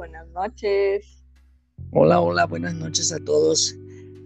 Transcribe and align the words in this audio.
buenas 0.00 0.26
noches. 0.28 1.22
Hola, 1.92 2.22
hola, 2.22 2.46
buenas 2.46 2.72
noches 2.72 3.12
a 3.12 3.18
todos. 3.22 3.76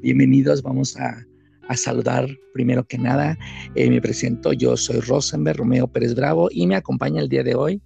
Bienvenidos, 0.02 0.62
vamos 0.62 0.96
a, 0.96 1.26
saludar 1.74 2.28
primero 2.52 2.84
que 2.84 2.96
nada. 2.96 3.36
Eh, 3.74 3.90
me 3.90 4.00
presento, 4.00 4.52
yo 4.52 4.76
soy 4.76 5.00
Rosenberg 5.00 5.58
Romeo 5.58 5.88
Pérez 5.88 6.14
Bravo 6.14 6.46
y 6.52 6.68
me 6.68 6.76
acompaña 6.76 7.20
el 7.20 7.28
día 7.28 7.42
de 7.42 7.56
hoy. 7.56 7.82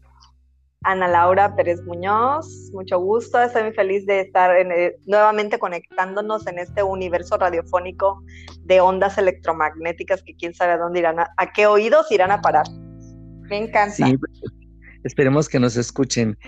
Ana 0.83 1.09
Laura 1.09 1.57
Pérez 1.57 1.83
Muñoz, 1.87 2.71
mucho 2.75 2.99
gusto, 2.99 3.41
estoy 3.41 3.63
muy 3.63 3.73
feliz 3.73 4.05
de 4.05 4.21
estar 4.21 4.55
eh, 4.55 4.99
nuevamente 5.07 5.59
conectándonos 5.59 6.47
en 6.47 6.59
este 6.59 6.83
universo 6.83 7.39
radiofónico 7.39 8.23
de 8.65 8.83
ondas 8.83 9.17
electromagnéticas 9.17 10.23
que 10.23 10.37
quién 10.37 10.53
sabe 10.53 10.73
a 10.73 10.79
dónde 10.79 10.99
irán, 10.99 11.21
a, 11.21 11.31
a 11.39 11.53
qué 11.55 11.67
oídos 11.67 12.13
irán 12.13 12.33
a 12.33 12.43
parar. 12.43 12.67
Me 13.49 13.57
encanta. 13.57 13.95
Sí, 13.95 14.19
esperemos 15.09 15.49
que 15.49 15.59
nos 15.59 15.77
escuchen. 15.77 16.39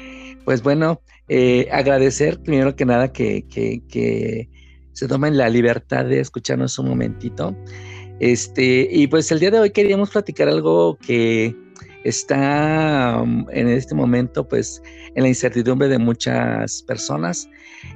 Pues 0.45 0.63
bueno, 0.63 1.01
eh, 1.29 1.69
agradecer 1.73 2.41
primero 2.43 2.77
que 2.77 2.85
nada 2.85 3.13
que, 3.13 4.49
se 4.93 5.09
tomen 5.09 5.37
la 5.37 5.49
libertad 5.49 6.05
de 6.05 6.21
escucharnos 6.21 6.79
un 6.79 6.89
momentito. 6.89 7.57
Este, 8.21 8.87
y 8.91 9.07
pues 9.07 9.33
el 9.33 9.41
día 9.41 9.51
de 9.51 9.61
hoy 9.61 9.71
queríamos 9.71 10.11
platicar 10.11 10.49
algo 10.49 10.99
que 10.99 11.57
está 12.05 13.21
um, 13.23 13.47
en 13.51 13.69
este 13.69 13.95
momento 13.95 14.47
pues 14.47 14.83
en 15.15 15.23
la 15.23 15.29
incertidumbre 15.29 15.89
de 15.89 15.99
muchas 15.99 16.83
personas 16.83 17.49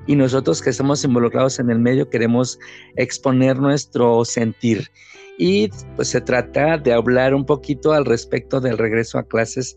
y 0.07 0.15
nosotros 0.15 0.61
que 0.61 0.71
estamos 0.71 1.05
involucrados 1.05 1.59
en 1.59 1.71
el 1.71 1.79
medio 1.79 2.09
queremos 2.11 2.59
exponer 2.97 3.59
nuestro 3.59 4.25
sentir 4.27 4.91
y 5.39 5.69
pues 5.97 6.09
se 6.09 6.21
trata 6.21 6.77
de 6.77 6.93
hablar 6.93 7.35
un 7.35 7.47
poquito 7.47 7.93
al 7.93 8.05
respecto 8.05 8.61
del 8.61 8.77
regreso 8.79 9.19
a 9.19 9.27
clases 9.27 9.77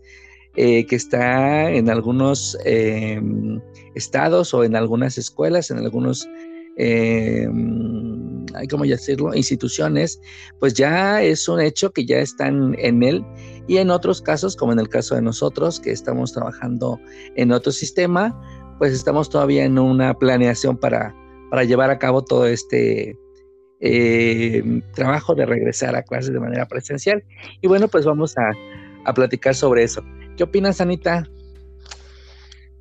eh, 0.60 0.86
que 0.86 0.96
está 0.96 1.70
en 1.70 1.88
algunos 1.88 2.58
em, 2.64 3.60
estados 3.94 4.52
o 4.52 4.64
en 4.64 4.74
algunas 4.74 5.16
escuelas, 5.16 5.70
en 5.70 5.78
algunos, 5.78 6.28
eh, 6.76 7.48
¿cómo 8.68 8.84
decirlo?, 8.84 9.36
instituciones, 9.36 10.20
pues 10.58 10.74
ya 10.74 11.22
es 11.22 11.46
un 11.48 11.60
hecho 11.60 11.92
que 11.92 12.04
ya 12.04 12.18
están 12.18 12.74
en 12.76 13.04
él 13.04 13.24
y 13.68 13.76
en 13.76 13.88
otros 13.90 14.20
casos, 14.20 14.56
como 14.56 14.72
en 14.72 14.80
el 14.80 14.88
caso 14.88 15.14
de 15.14 15.22
nosotros, 15.22 15.78
que 15.78 15.92
estamos 15.92 16.32
trabajando 16.32 16.98
en 17.36 17.52
otro 17.52 17.70
sistema, 17.70 18.36
pues 18.80 18.92
estamos 18.92 19.30
todavía 19.30 19.64
en 19.64 19.78
una 19.78 20.12
planeación 20.18 20.76
para, 20.76 21.14
para 21.50 21.62
llevar 21.62 21.90
a 21.90 22.00
cabo 22.00 22.24
todo 22.24 22.48
este 22.48 23.16
eh, 23.78 24.82
trabajo 24.92 25.36
de 25.36 25.46
regresar 25.46 25.94
a 25.94 26.02
clases 26.02 26.32
de 26.32 26.40
manera 26.40 26.66
presencial. 26.66 27.22
Y 27.60 27.68
bueno, 27.68 27.86
pues 27.86 28.04
vamos 28.04 28.36
a, 28.36 28.50
a 29.04 29.14
platicar 29.14 29.54
sobre 29.54 29.84
eso. 29.84 30.02
¿Qué 30.38 30.44
opinas, 30.44 30.80
Anita? 30.80 31.24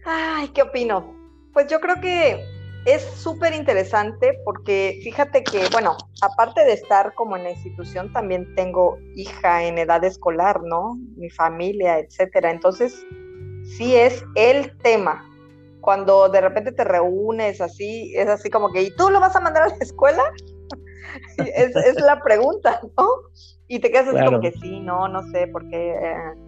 Ay, 0.05 0.49
¿qué 0.49 0.61
opino? 0.61 1.15
Pues 1.53 1.65
yo 1.65 1.79
creo 1.79 1.99
que 1.99 2.45
es 2.85 3.01
súper 3.01 3.51
interesante 3.55 4.37
porque 4.45 4.99
fíjate 5.01 5.43
que, 5.43 5.67
bueno, 5.71 5.97
aparte 6.21 6.63
de 6.63 6.73
estar 6.73 7.15
como 7.15 7.35
en 7.35 7.45
la 7.45 7.49
institución, 7.49 8.13
también 8.13 8.53
tengo 8.53 8.99
hija 9.15 9.63
en 9.63 9.79
edad 9.79 10.03
escolar, 10.03 10.61
¿no? 10.61 10.99
Mi 11.15 11.31
familia, 11.31 11.97
etcétera. 11.97 12.51
Entonces, 12.51 13.03
sí 13.75 13.95
es 13.95 14.23
el 14.35 14.77
tema. 14.77 15.27
Cuando 15.81 16.29
de 16.29 16.41
repente 16.41 16.71
te 16.73 16.83
reúnes 16.83 17.59
así, 17.59 18.13
es 18.15 18.27
así 18.27 18.51
como 18.51 18.71
que, 18.71 18.83
¿y 18.83 18.95
tú 18.95 19.09
lo 19.09 19.19
vas 19.19 19.35
a 19.35 19.39
mandar 19.39 19.63
a 19.63 19.69
la 19.69 19.77
escuela? 19.77 20.23
es, 21.37 21.73
la 22.03 22.21
pregunta, 22.21 22.81
¿no? 22.95 23.07
Y 23.67 23.79
te 23.79 23.89
quedas 23.89 24.09
así 24.09 24.23
como 24.23 24.41
que 24.41 24.51
sí, 24.51 24.79
no, 24.79 25.07
no 25.07 25.23
sé, 25.31 25.47
porque... 25.47 25.89
Eh, 25.89 26.46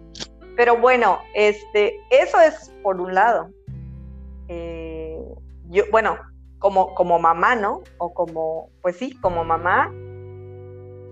pero 0.56 0.76
bueno, 0.76 1.20
este, 1.34 2.00
eso 2.10 2.40
es 2.40 2.72
por 2.82 3.00
un 3.00 3.14
lado. 3.14 3.50
Eh, 4.48 5.22
yo, 5.68 5.84
bueno, 5.90 6.18
como, 6.58 6.94
como 6.94 7.18
mamá, 7.18 7.56
¿no? 7.56 7.82
O 7.98 8.12
como, 8.12 8.70
pues 8.82 8.96
sí, 8.96 9.16
como 9.20 9.44
mamá. 9.44 9.92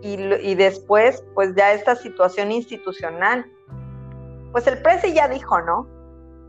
Y, 0.03 0.15
y 0.15 0.55
después, 0.55 1.25
pues 1.35 1.55
ya 1.57 1.73
esta 1.73 1.97
situación 1.97 2.53
institucional. 2.53 3.47
Pues 4.53 4.67
el 4.67 4.81
presi 4.83 5.13
ya 5.13 5.29
dijo, 5.29 5.61
¿no? 5.61 5.87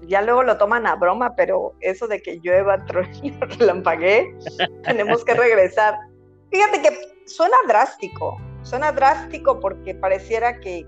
Ya 0.07 0.21
luego 0.21 0.43
lo 0.43 0.57
toman 0.57 0.87
a 0.87 0.95
broma, 0.95 1.35
pero 1.35 1.73
eso 1.81 2.07
de 2.07 2.21
que 2.21 2.39
llueva, 2.41 2.83
trueno, 2.85 3.45
relampaguee, 3.59 4.35
tenemos 4.83 5.25
que 5.25 5.33
regresar. 5.33 5.95
Fíjate 6.51 6.81
que 6.81 6.89
suena 7.25 7.57
drástico, 7.67 8.37
suena 8.63 8.91
drástico 8.91 9.59
porque 9.59 9.93
pareciera 9.93 10.59
que 10.59 10.85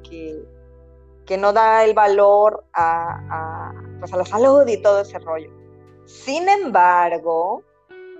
que 1.32 1.38
no 1.38 1.54
da 1.54 1.86
el 1.86 1.94
valor 1.94 2.66
a, 2.74 3.72
pues 4.02 4.12
a 4.12 4.18
la 4.18 4.26
salud 4.26 4.68
y 4.68 4.82
todo 4.82 5.00
ese 5.00 5.18
rollo. 5.18 5.50
Sin 6.04 6.50
embargo, 6.50 7.64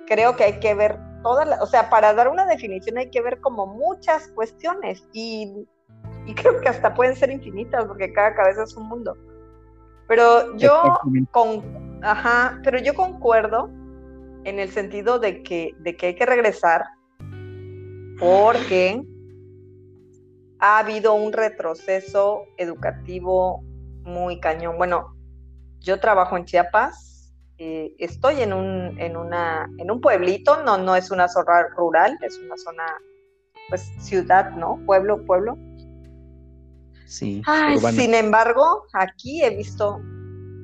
creo 0.08 0.38
que 0.38 0.46
hay 0.46 0.60
que 0.62 0.74
ver 0.74 0.98
todas 1.22 1.46
las, 1.46 1.62
o 1.62 1.66
sea, 1.66 1.90
para 1.90 2.14
dar 2.14 2.30
una 2.30 2.46
definición 2.46 2.98
hay 2.98 3.10
que 3.10 3.22
ver 3.22 3.42
como 3.42 3.68
muchas 3.68 4.30
cuestiones 4.30 5.06
y, 5.12 5.68
y 6.26 6.34
creo 6.36 6.62
que 6.62 6.70
hasta 6.70 6.94
pueden 6.94 7.18
ser 7.18 7.32
infinitas 7.32 7.84
porque 7.84 8.14
cada 8.14 8.34
cabeza 8.34 8.64
es 8.64 8.78
un 8.78 8.88
mundo. 8.88 9.18
Pero 10.08 10.56
yo 10.56 10.82
con, 11.32 12.00
ajá, 12.04 12.62
pero 12.64 12.80
yo 12.80 12.94
concuerdo 12.94 13.70
en 14.46 14.58
el 14.58 14.70
sentido 14.70 15.20
de 15.20 15.44
que, 15.44 15.76
de 15.80 15.98
que 15.98 16.06
hay 16.08 16.16
que 16.16 16.26
regresar 16.26 16.86
porque 18.18 19.04
ha 20.62 20.78
habido 20.78 21.16
un 21.16 21.34
retroceso 21.34 22.46
educativo 22.58 23.64
muy 24.04 24.40
cañón. 24.40 24.78
Bueno, 24.78 25.16
yo 25.80 26.00
trabajo 26.00 26.38
en 26.38 26.46
Chiapas, 26.46 27.34
eh, 27.58 27.96
estoy 27.98 28.42
en 28.42 28.54
un, 28.54 29.00
en, 29.00 29.18
una, 29.18 29.68
en 29.80 29.90
un 29.90 30.00
pueblito, 30.00 30.64
no, 30.64 30.78
no 30.78 30.96
es 30.96 31.10
una 31.10 31.28
zona 31.28 31.68
rural, 31.76 32.18
es 32.22 32.38
una 32.38 32.56
zona, 32.58 32.86
pues, 33.70 33.92
ciudad, 34.00 34.52
¿no? 34.52 34.80
Pueblo, 34.86 35.26
pueblo. 35.26 35.58
Sí. 37.08 37.42
sin 37.92 38.14
embargo, 38.14 38.86
aquí 38.94 39.44
he 39.44 39.50
visto 39.50 40.00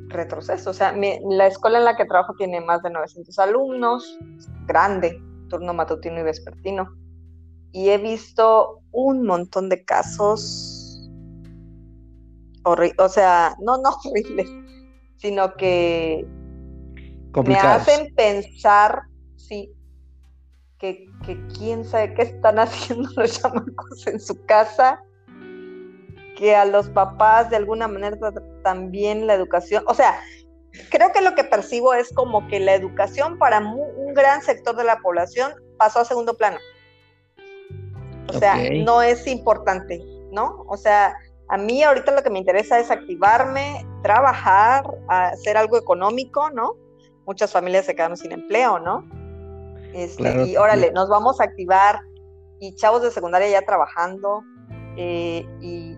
retroceso. 0.09 0.69
O 0.69 0.73
sea, 0.73 0.95
la 0.95 1.47
escuela 1.47 1.79
en 1.79 1.85
la 1.85 1.97
que 1.97 2.05
trabajo 2.05 2.35
tiene 2.37 2.61
más 2.61 2.83
de 2.83 2.91
900 2.91 3.37
alumnos, 3.39 4.17
grande, 4.65 5.19
turno 5.49 5.73
matutino 5.73 6.19
y 6.19 6.23
vespertino 6.23 6.87
y 7.77 7.91
he 7.91 7.99
visto 7.99 8.81
un 8.91 9.23
montón 9.23 9.69
de 9.69 9.85
casos 9.85 10.73
o 12.63 13.07
sea, 13.07 13.55
no, 13.59 13.77
no 13.77 13.91
horribles, 14.03 14.49
sino 15.17 15.53
que 15.53 16.25
me 17.45 17.55
hacen 17.55 18.13
pensar, 18.15 19.03
sí, 19.35 19.71
que, 20.79 21.05
que, 21.23 21.39
quién 21.55 21.85
sabe 21.85 22.15
qué 22.15 22.23
están 22.23 22.57
haciendo 22.59 23.09
los 23.15 23.39
chamacos 23.39 24.07
en 24.07 24.19
su 24.19 24.43
casa, 24.45 24.99
que 26.35 26.55
a 26.55 26.65
los 26.65 26.89
papás 26.89 27.51
de 27.51 27.57
alguna 27.57 27.87
manera 27.87 28.17
también 28.63 29.27
la 29.27 29.35
educación, 29.35 29.83
o 29.87 29.93
sea, 29.93 30.19
creo 30.89 31.11
que 31.13 31.21
lo 31.21 31.35
que 31.35 31.43
percibo 31.43 31.93
es 31.93 32.11
como 32.11 32.47
que 32.47 32.59
la 32.59 32.73
educación 32.73 33.37
para 33.37 33.59
un 33.59 34.15
gran 34.15 34.41
sector 34.41 34.75
de 34.75 34.83
la 34.83 34.97
población 34.97 35.53
pasó 35.77 35.99
a 35.99 36.05
segundo 36.05 36.35
plano. 36.35 36.57
O 38.37 38.39
sea, 38.39 38.57
no 38.83 39.01
es 39.01 39.27
importante, 39.27 40.01
¿no? 40.31 40.63
O 40.67 40.77
sea, 40.77 41.15
a 41.49 41.57
mí 41.57 41.83
ahorita 41.83 42.11
lo 42.11 42.23
que 42.23 42.29
me 42.29 42.39
interesa 42.39 42.79
es 42.79 42.91
activarme, 42.91 43.85
trabajar, 44.03 44.85
hacer 45.07 45.57
algo 45.57 45.77
económico, 45.77 46.49
¿no? 46.49 46.75
Muchas 47.25 47.51
familias 47.51 47.85
se 47.85 47.95
quedaron 47.95 48.17
sin 48.17 48.31
empleo, 48.31 48.79
¿no? 48.79 49.03
Este, 49.93 50.45
y 50.45 50.57
órale, 50.57 50.91
nos 50.91 51.09
vamos 51.09 51.39
a 51.39 51.45
activar 51.45 51.99
y 52.59 52.75
chavos 52.75 53.01
de 53.01 53.11
secundaria 53.11 53.49
ya 53.49 53.61
trabajando 53.63 54.43
eh, 54.95 55.45
y, 55.61 55.95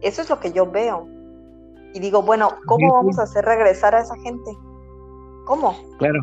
eso 0.00 0.22
es 0.22 0.30
lo 0.30 0.40
que 0.40 0.52
yo 0.52 0.68
veo. 0.68 1.06
Y 1.94 2.00
digo, 2.00 2.22
bueno, 2.22 2.56
¿cómo 2.66 2.92
vamos 2.92 3.20
a 3.20 3.22
hacer 3.22 3.44
regresar 3.44 3.94
a 3.94 4.00
esa 4.00 4.16
gente? 4.16 4.50
¿Cómo? 5.44 5.76
Claro. 5.98 6.18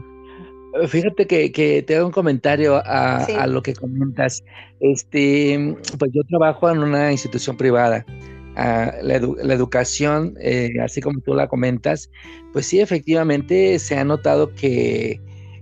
Fíjate 0.87 1.25
que, 1.25 1.83
te 1.85 1.95
hago 1.95 2.07
un 2.07 2.11
comentario 2.11 2.81
a, 2.85 3.47
lo 3.47 3.61
que 3.61 3.73
comentas. 3.73 4.43
Este, 4.79 5.75
pues 5.97 6.11
yo 6.13 6.23
trabajo 6.29 6.69
en 6.69 6.79
una 6.79 7.11
institución 7.11 7.57
privada. 7.57 8.05
Ah, 8.55 8.93
la, 9.01 9.15
educación, 9.15 10.35
eh, 10.39 10.73
así 10.83 11.01
como 11.01 11.21
tú 11.21 11.33
la 11.33 11.47
comentas, 11.47 12.09
pues 12.53 12.65
sí, 12.65 12.79
efectivamente 12.79 13.79
se 13.79 13.97
ha 13.97 14.03
notado 14.03 14.53
que 14.53 15.19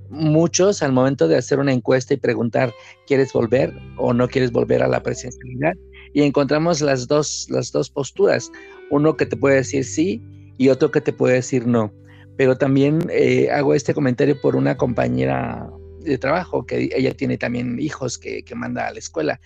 muchos 0.10 0.82
al 0.82 0.94
momento 0.94 1.28
de 1.28 1.38
hacer 1.38 1.60
una 1.60 1.74
encuesta 1.74 2.14
y 2.14 2.18
preguntar, 2.18 2.74
¿quieres 3.06 3.32
volver 3.34 3.74
o 3.98 4.14
no 4.14 4.28
quieres 4.28 4.52
volver 4.52 4.82
a 4.82 4.88
la 4.88 5.04
presencialidad? 5.04 5.74
Y 6.14 6.24
encontramos 6.24 6.82
las 6.82 7.08
dos, 7.08 7.48
las 7.50 7.72
dos 7.72 7.90
posturas, 7.90 8.52
uno 8.90 9.16
que 9.16 9.26
te 9.26 9.38
puede 9.38 9.58
decir 9.58 9.86
sí 9.86 10.22
y 10.58 10.70
otro 10.70 10.92
que 10.92 11.02
te 11.02 11.14
puede 11.14 11.36
decir 11.36 11.68
no 11.68 11.92
pero 12.38 12.56
también 12.56 13.08
eh, 13.10 13.50
hago 13.52 13.74
este 13.74 13.94
comentario 13.94 14.40
por 14.40 14.56
una 14.56 14.78
compañera 14.78 15.70
de 16.00 16.18
trabajo, 16.18 16.66
que 16.66 16.90
ella 16.96 17.14
tiene 17.14 17.38
también 17.38 17.80
hijos 17.80 18.18
que, 18.18 18.44
manda 18.56 18.88
a 18.88 18.94
la 18.94 19.00
escuela. 19.00 19.42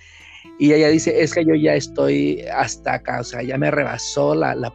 Y 0.59 0.73
ella 0.73 0.89
dice, 0.89 1.21
es 1.21 1.33
que 1.33 1.45
yo 1.45 1.55
ya 1.55 1.75
estoy 1.75 2.41
hasta 2.53 2.95
acá, 2.95 3.21
o 3.21 3.23
sea, 3.23 3.41
ya 3.43 3.57
me 3.57 3.71
rebasó 3.71 4.35
la, 4.35 4.55
la, 4.55 4.73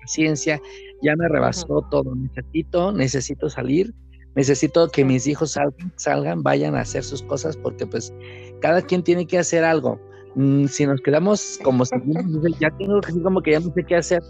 paciencia, 0.00 0.60
ya 1.02 1.14
me 1.16 1.28
rebasó 1.28 1.86
todo, 1.90 2.14
necesito, 2.14 2.92
necesito 2.92 3.48
salir, 3.48 3.94
necesito 4.34 4.88
que 4.88 5.04
mis 5.04 5.26
hijos 5.26 5.52
salgan, 5.52 5.92
salgan, 5.96 6.42
vayan 6.42 6.74
a 6.74 6.80
hacer 6.80 7.04
sus 7.04 7.22
cosas, 7.22 7.56
porque 7.56 7.86
pues 7.86 8.12
cada 8.60 8.82
quien 8.82 9.02
tiene 9.02 9.26
que 9.26 9.38
hacer 9.38 9.64
algo. 9.64 10.00
Mm, 10.34 10.64
si 10.66 10.86
nos 10.86 11.00
quedamos 11.02 11.58
como 11.62 11.84
si 11.84 11.94
ya 12.60 12.70
tengo 12.78 13.00
como 13.22 13.42
que 13.42 13.52
ya 13.52 13.60
no 13.60 13.70
sé 13.74 13.84
qué 13.84 13.96
hacer 13.96 14.22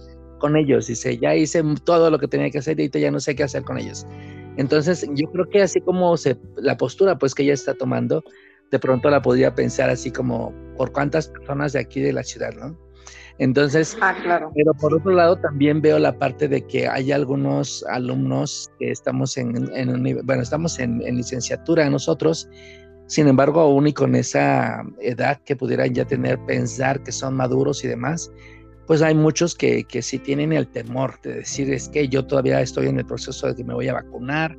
con 0.42 0.56
ellos, 0.56 0.88
dice, 0.88 1.16
ya 1.18 1.36
hice 1.36 1.62
todo 1.84 2.10
lo 2.10 2.18
que 2.18 2.26
tenía 2.26 2.50
que 2.50 2.58
hacer 2.58 2.80
y 2.80 2.90
ya 2.90 3.12
no 3.12 3.20
sé 3.20 3.36
qué 3.36 3.44
hacer 3.44 3.62
con 3.62 3.78
ellos. 3.78 4.04
Entonces, 4.56 5.08
yo 5.14 5.30
creo 5.30 5.48
que 5.48 5.62
así 5.62 5.80
como 5.80 6.16
se, 6.16 6.36
la 6.56 6.76
postura 6.76 7.16
pues 7.16 7.32
que 7.32 7.44
ella 7.44 7.54
está 7.54 7.74
tomando, 7.74 8.24
de 8.72 8.78
pronto 8.80 9.08
la 9.08 9.22
podría 9.22 9.54
pensar 9.54 9.88
así 9.88 10.10
como 10.10 10.52
por 10.76 10.90
cuántas 10.90 11.28
personas 11.28 11.74
de 11.74 11.78
aquí 11.78 12.00
de 12.00 12.12
la 12.12 12.24
ciudad, 12.24 12.52
¿no? 12.54 12.76
Entonces, 13.38 13.96
ah, 14.00 14.16
claro. 14.20 14.50
pero 14.54 14.74
por 14.74 14.94
otro 14.94 15.12
lado 15.12 15.36
también 15.36 15.80
veo 15.80 15.98
la 16.00 16.18
parte 16.18 16.48
de 16.48 16.66
que 16.66 16.88
hay 16.88 17.12
algunos 17.12 17.84
alumnos 17.88 18.68
que 18.80 18.90
estamos 18.90 19.36
en, 19.36 19.70
en 19.74 20.02
bueno, 20.24 20.42
estamos 20.42 20.78
en, 20.80 21.00
en, 21.02 21.16
licenciatura 21.16 21.88
nosotros, 21.88 22.48
sin 23.06 23.28
embargo, 23.28 23.60
aún 23.60 23.86
y 23.86 23.92
con 23.92 24.16
esa 24.16 24.82
edad 25.00 25.40
que 25.44 25.54
pudieran 25.54 25.94
ya 25.94 26.04
tener, 26.04 26.38
pensar 26.46 27.00
que 27.04 27.12
son 27.12 27.36
maduros 27.36 27.84
y 27.84 27.88
demás, 27.88 28.30
pues 28.86 29.02
hay 29.02 29.14
muchos 29.14 29.54
que, 29.54 29.84
que 29.84 30.02
sí 30.02 30.18
tienen 30.18 30.52
el 30.52 30.66
temor 30.66 31.20
de 31.22 31.34
decir, 31.34 31.72
es 31.72 31.88
que 31.88 32.08
yo 32.08 32.26
todavía 32.26 32.60
estoy 32.60 32.88
en 32.88 32.98
el 32.98 33.06
proceso 33.06 33.46
de 33.46 33.54
que 33.54 33.64
me 33.64 33.74
voy 33.74 33.88
a 33.88 33.94
vacunar, 33.94 34.56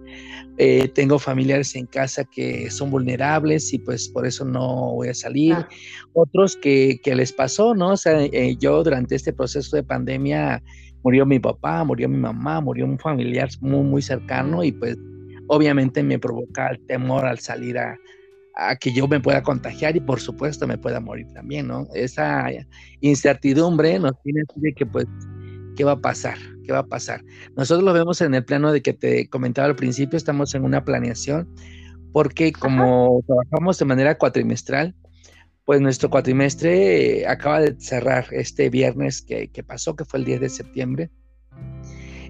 eh, 0.58 0.88
tengo 0.90 1.18
familiares 1.18 1.76
en 1.76 1.88
casa 1.88 2.24
que 2.24 2.70
son 2.70 2.92
vulnerables 2.92 3.74
y 3.74 3.80
pues 3.80 4.08
por 4.08 4.26
eso 4.26 4.46
no 4.46 4.94
voy 4.94 5.10
a 5.10 5.14
salir. 5.14 5.54
Ah. 5.54 5.68
Otros 6.14 6.56
que, 6.56 7.00
que, 7.04 7.16
les 7.16 7.34
pasó, 7.34 7.74
¿no? 7.74 7.94
O 7.94 7.98
sea, 7.98 8.24
eh, 8.24 8.56
yo 8.60 8.84
durante 8.84 9.16
este 9.16 9.34
proceso 9.34 9.76
de 9.76 9.84
pandemia 9.84 10.64
murió 11.04 11.26
mi 11.26 11.40
papá, 11.40 11.84
murió 11.84 12.08
mi 12.08 12.18
mamá, 12.18 12.62
murió 12.62 12.86
un 12.86 13.00
familiar 13.00 13.50
muy, 13.62 13.84
muy 13.84 14.02
cercano 14.02 14.64
y 14.64 14.72
pues 14.72 14.96
obviamente 15.48 16.04
me 16.04 16.20
provoca 16.20 16.70
el 16.70 16.80
temor 16.86 17.26
al 17.26 17.40
salir 17.40 17.78
a, 17.80 17.98
a 18.56 18.76
que 18.76 18.94
yo 18.94 19.08
me 19.08 19.20
pueda 19.20 19.42
contagiar 19.42 19.96
y 19.96 20.00
por 20.00 20.20
supuesto 20.20 20.68
me 20.68 20.78
pueda 20.78 21.00
morir 21.00 21.28
también, 21.34 21.68
¿no? 21.68 21.88
Esa 21.94 22.50
incertidumbre 23.02 24.00
nos 24.00 24.14
tiene 24.22 24.44
de 24.56 24.74
que 24.74 24.86
pues, 24.86 25.06
¿qué 25.76 25.84
va 25.84 25.94
a 25.94 26.02
pasar? 26.02 26.38
¿Qué 26.64 26.72
va 26.72 26.80
a 26.80 26.86
pasar? 26.86 27.24
Nosotros 27.56 27.84
lo 27.84 27.94
vemos 27.94 28.22
en 28.22 28.34
el 28.36 28.46
plano 28.46 28.72
de 28.72 28.82
que 28.82 28.94
te 28.94 29.28
comentaba 29.30 29.68
al 29.68 29.76
principio, 29.76 30.18
estamos 30.18 30.54
en 30.56 30.64
una 30.64 30.86
planeación, 30.86 31.50
porque 32.12 32.54
como 32.54 33.24
trabajamos 33.26 33.80
de 33.80 33.86
manera 33.86 34.18
cuatrimestral, 34.18 34.96
pues 35.66 35.82
nuestro 35.82 36.10
cuatrimestre 36.10 37.26
acaba 37.28 37.62
de 37.62 37.76
cerrar 37.80 38.28
este 38.32 38.70
viernes 38.70 39.22
que, 39.22 39.48
que 39.48 39.64
pasó, 39.64 39.96
que 39.96 40.06
fue 40.06 40.20
el 40.20 40.26
10 40.26 40.42
de 40.42 40.50
septiembre. 40.50 41.10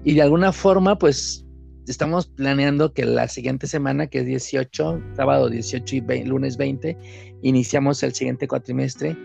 Y 0.04 0.14
de 0.14 0.22
alguna 0.22 0.52
forma, 0.52 0.98
pues 0.98 1.43
estamos 1.86 2.26
planeando 2.26 2.92
que 2.92 3.04
la 3.04 3.28
siguiente 3.28 3.66
semana, 3.66 4.06
que 4.06 4.20
es 4.20 4.26
18, 4.26 5.02
sábado 5.16 5.48
18 5.48 5.96
y 5.96 6.24
lunes 6.24 6.56
20, 6.56 6.96
iniciamos 7.42 8.02
el 8.02 8.14
siguiente 8.14 8.48
cuatrimestre. 8.48 9.16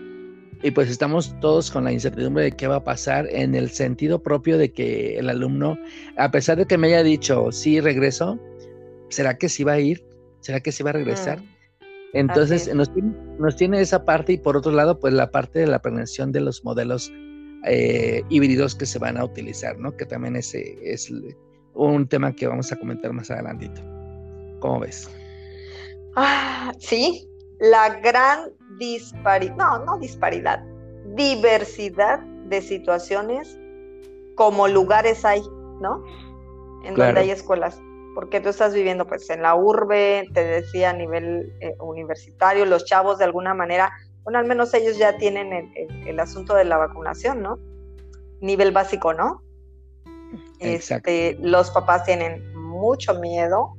Y 0.62 0.70
pues 0.72 0.90
estamos 0.90 1.34
todos 1.40 1.70
con 1.70 1.84
la 1.84 1.92
incertidumbre 1.92 2.44
de 2.44 2.52
qué 2.52 2.66
va 2.66 2.76
a 2.76 2.84
pasar 2.84 3.26
en 3.30 3.54
el 3.54 3.70
sentido 3.70 4.22
propio 4.22 4.58
de 4.58 4.72
que 4.72 5.18
el 5.18 5.30
alumno, 5.30 5.78
a 6.18 6.30
pesar 6.30 6.58
de 6.58 6.66
que 6.66 6.76
me 6.76 6.88
haya 6.88 7.02
dicho, 7.02 7.50
sí, 7.50 7.80
regreso, 7.80 8.38
¿será 9.08 9.38
que 9.38 9.48
sí 9.48 9.64
va 9.64 9.72
a 9.72 9.80
ir? 9.80 10.04
¿Será 10.40 10.60
que 10.60 10.70
sí 10.70 10.82
va 10.82 10.90
a 10.90 10.94
regresar? 10.94 11.40
Mm, 11.40 11.46
Entonces 12.12 12.74
nos 12.74 12.92
tiene, 12.92 13.14
nos 13.38 13.56
tiene, 13.56 13.80
esa 13.80 14.04
parte 14.04 14.34
y 14.34 14.38
por 14.38 14.58
otro 14.58 14.72
lado, 14.72 15.00
pues 15.00 15.14
la 15.14 15.30
parte 15.30 15.60
de 15.60 15.66
la 15.66 15.80
planeación 15.80 16.30
de 16.30 16.40
los 16.40 16.62
modelos 16.62 17.10
eh, 17.64 18.22
híbridos 18.28 18.74
que 18.74 18.84
se 18.84 18.98
van 18.98 19.16
a 19.16 19.24
utilizar, 19.24 19.78
¿no? 19.78 19.96
Que 19.96 20.04
también 20.04 20.36
es 20.36 20.54
un 21.74 22.06
tema 22.06 22.32
que 22.32 22.46
vamos 22.46 22.70
a 22.72 22.76
comentar 22.76 23.12
más 23.12 23.30
adelantito. 23.30 23.80
¿Cómo 24.60 24.80
ves? 24.80 25.10
Ah, 26.16 26.72
sí, 26.78 27.28
la 27.58 28.00
gran 28.00 28.50
disparidad, 28.78 29.56
no, 29.56 29.84
no 29.84 29.98
disparidad, 29.98 30.64
diversidad 31.14 32.20
de 32.20 32.60
situaciones 32.60 33.58
como 34.34 34.68
lugares 34.68 35.24
hay, 35.24 35.42
¿no? 35.80 36.04
En 36.84 36.94
donde 36.94 37.20
hay 37.20 37.30
escuelas. 37.30 37.80
Porque 38.14 38.40
tú 38.40 38.48
estás 38.48 38.74
viviendo 38.74 39.06
pues 39.06 39.30
en 39.30 39.42
la 39.42 39.54
urbe, 39.54 40.26
te 40.34 40.42
decía 40.44 40.90
a 40.90 40.92
nivel 40.92 41.52
eh, 41.60 41.76
universitario, 41.78 42.66
los 42.66 42.84
chavos 42.84 43.18
de 43.18 43.24
alguna 43.24 43.54
manera, 43.54 43.92
bueno, 44.24 44.38
al 44.38 44.46
menos 44.46 44.74
ellos 44.74 44.98
ya 44.98 45.16
tienen 45.16 45.72
el 46.06 46.20
asunto 46.20 46.54
de 46.54 46.64
la 46.64 46.76
vacunación, 46.76 47.42
¿no? 47.42 47.58
Nivel 48.40 48.72
básico, 48.72 49.14
¿no? 49.14 49.42
Este, 50.60 51.38
los 51.40 51.70
papás 51.70 52.04
tienen 52.04 52.54
mucho 52.54 53.14
miedo, 53.18 53.76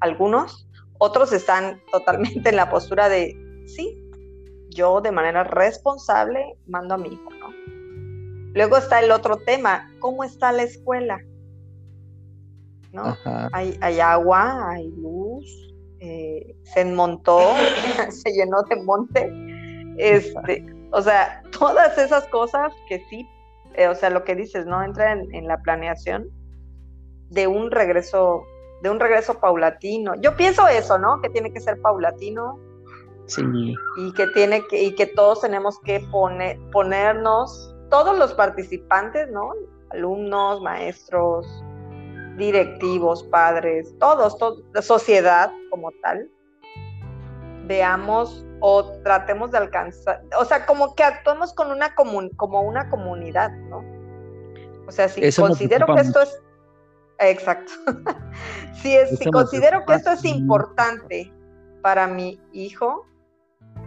algunos, 0.00 0.68
otros 0.98 1.32
están 1.32 1.80
totalmente 1.92 2.48
en 2.48 2.56
la 2.56 2.70
postura 2.70 3.08
de, 3.08 3.36
sí, 3.66 3.98
yo 4.70 5.00
de 5.00 5.12
manera 5.12 5.44
responsable 5.44 6.56
mando 6.66 6.94
a 6.94 6.98
mi 6.98 7.08
hijo, 7.08 7.30
¿no? 7.38 7.52
Luego 8.54 8.76
está 8.76 9.00
el 9.00 9.10
otro 9.10 9.36
tema, 9.36 9.90
¿cómo 9.98 10.24
está 10.24 10.52
la 10.52 10.62
escuela? 10.62 11.18
¿No? 12.92 13.16
Hay, 13.52 13.78
hay, 13.80 14.00
agua, 14.00 14.70
hay 14.70 14.90
luz, 14.90 15.46
eh, 16.00 16.54
se 16.62 16.80
enmontó, 16.80 17.40
se 18.10 18.32
llenó 18.32 18.62
de 18.64 18.76
monte. 18.82 19.32
Este, 19.96 20.66
o 20.90 21.00
sea, 21.00 21.42
todas 21.58 21.96
esas 21.96 22.26
cosas 22.28 22.72
que 22.88 23.02
sí 23.08 23.26
eh, 23.74 23.88
o 23.88 23.94
sea, 23.94 24.10
lo 24.10 24.24
que 24.24 24.34
dices, 24.34 24.66
¿no? 24.66 24.82
Entra 24.82 25.12
en, 25.12 25.46
la 25.46 25.58
planeación 25.58 26.28
de 27.30 27.46
un 27.46 27.70
regreso, 27.70 28.44
de 28.82 28.90
un 28.90 29.00
regreso 29.00 29.40
paulatino. 29.40 30.14
Yo 30.20 30.36
pienso 30.36 30.66
eso, 30.68 30.98
¿no? 30.98 31.20
Que 31.20 31.30
tiene 31.30 31.52
que 31.52 31.60
ser 31.60 31.80
paulatino. 31.80 32.58
Sí. 33.26 33.42
Y 33.98 34.12
que 34.14 34.26
tiene 34.28 34.66
que, 34.66 34.82
y 34.82 34.94
que 34.94 35.06
todos 35.06 35.40
tenemos 35.40 35.78
que 35.80 36.00
poner, 36.10 36.58
ponernos, 36.70 37.74
todos 37.88 38.18
los 38.18 38.34
participantes, 38.34 39.30
¿no? 39.30 39.52
Alumnos, 39.90 40.60
maestros, 40.60 41.46
directivos, 42.36 43.22
padres, 43.24 43.94
todos, 43.98 44.36
todos 44.38 44.62
la 44.72 44.82
sociedad 44.82 45.52
como 45.70 45.90
tal, 46.02 46.28
veamos 47.66 48.44
o 48.64 48.92
tratemos 49.02 49.50
de 49.50 49.58
alcanzar, 49.58 50.22
o 50.38 50.44
sea, 50.44 50.64
como 50.66 50.94
que 50.94 51.02
actuemos 51.02 51.52
con 51.52 51.72
una 51.72 51.96
como 51.96 52.60
una 52.60 52.88
comunidad, 52.90 53.50
¿no? 53.50 53.84
O 54.86 54.92
sea, 54.92 55.08
si 55.08 55.20
considero 55.36 55.92
que 55.92 56.00
esto 56.00 56.22
es 56.22 56.40
exacto. 57.18 57.72
si 58.80 58.96
es, 58.96 59.18
si 59.18 59.28
considero 59.30 59.84
que 59.84 59.94
esto 59.94 60.12
es 60.12 60.24
importante 60.24 61.32
para 61.82 62.06
mi 62.06 62.40
hijo, 62.52 63.04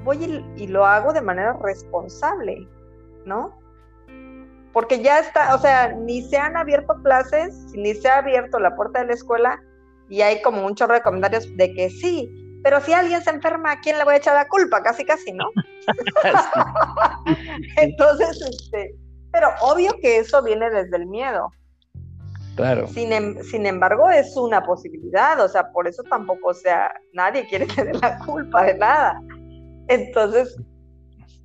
voy 0.04 0.44
y, 0.58 0.68
lo 0.68 0.86
hago 0.86 1.14
de 1.14 1.22
manera 1.22 1.58
responsable, 1.64 2.68
¿no? 3.26 3.58
Porque 4.74 5.02
ya 5.02 5.20
está, 5.20 5.56
o 5.56 5.58
sea, 5.58 5.94
ni 5.94 6.22
se 6.22 6.38
han 6.38 6.58
abierto 6.58 6.96
clases, 7.02 7.56
ni 7.76 7.94
se 7.94 8.10
ha 8.10 8.18
abierto 8.18 8.60
la 8.60 8.76
puerta 8.76 9.00
de 9.00 9.08
la 9.08 9.14
escuela 9.14 9.64
y 10.10 10.20
hay 10.20 10.42
como 10.42 10.66
un 10.66 10.76
chorro 10.76 10.96
de 10.96 11.02
comentarios 11.02 11.48
de 11.56 11.74
que 11.74 11.90
sí, 11.90 12.45
pero 12.66 12.82
si 12.82 12.94
alguien 12.94 13.22
se 13.22 13.30
enferma, 13.30 13.74
¿a 13.74 13.80
quién 13.80 13.96
le 14.00 14.04
voy 14.04 14.16
a 14.16 14.18
echar 14.18 14.34
la 14.34 14.48
culpa? 14.48 14.82
Casi, 14.82 15.06
casi, 15.06 15.32
¿no? 15.32 15.46
Entonces, 17.78 18.42
este, 18.42 18.96
pero 19.32 19.50
obvio 19.62 19.92
que 20.02 20.18
eso 20.18 20.42
viene 20.42 20.72
desde 20.72 20.98
el 20.98 21.06
miedo. 21.06 21.52
Claro. 22.56 22.88
Sin, 22.88 23.14
em, 23.14 23.40
sin, 23.44 23.68
embargo, 23.68 24.10
es 24.10 24.36
una 24.36 24.64
posibilidad, 24.64 25.40
o 25.42 25.48
sea, 25.48 25.72
por 25.74 25.88
eso 25.88 26.02
tampoco, 26.10 26.48
o 26.48 26.54
sea, 26.56 26.92
nadie 27.14 27.46
quiere 27.48 27.68
tener 27.76 27.98
la 27.98 28.18
culpa 28.26 28.64
de 28.64 28.80
nada. 28.80 29.22
Entonces, 29.88 30.58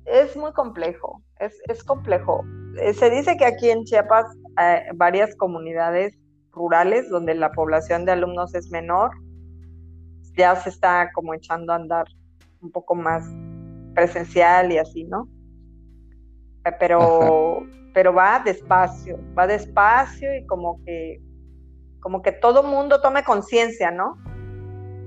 es 0.05 0.35
muy 0.35 0.51
complejo, 0.53 1.21
es, 1.37 1.53
es 1.67 1.83
complejo. 1.83 2.43
Eh, 2.79 2.95
se 2.95 3.11
dice 3.11 3.37
que 3.37 3.45
aquí 3.45 3.69
en 3.69 3.83
Chiapas 3.83 4.25
hay 4.55 4.77
eh, 4.77 4.89
varias 4.95 5.35
comunidades 5.35 6.17
rurales 6.51 7.07
donde 7.11 7.35
la 7.35 7.51
población 7.51 8.05
de 8.05 8.13
alumnos 8.13 8.55
es 8.55 8.71
menor, 8.71 9.11
ya 10.35 10.55
se 10.55 10.69
está 10.69 11.11
como 11.13 11.33
echando 11.33 11.73
a 11.73 11.77
andar 11.77 12.05
un 12.61 12.71
poco 12.71 12.95
más 12.95 13.23
presencial 13.93 14.71
y 14.71 14.77
así, 14.77 15.03
¿no? 15.03 15.27
Pero, 16.79 17.65
pero 17.93 18.13
va 18.13 18.39
despacio, 18.39 19.19
va 19.37 19.47
despacio 19.47 20.35
y 20.35 20.45
como 20.45 20.83
que, 20.85 21.19
como 21.99 22.21
que 22.21 22.31
todo 22.31 22.63
mundo 22.63 23.01
tome 23.01 23.23
conciencia, 23.23 23.91
¿no? 23.91 24.17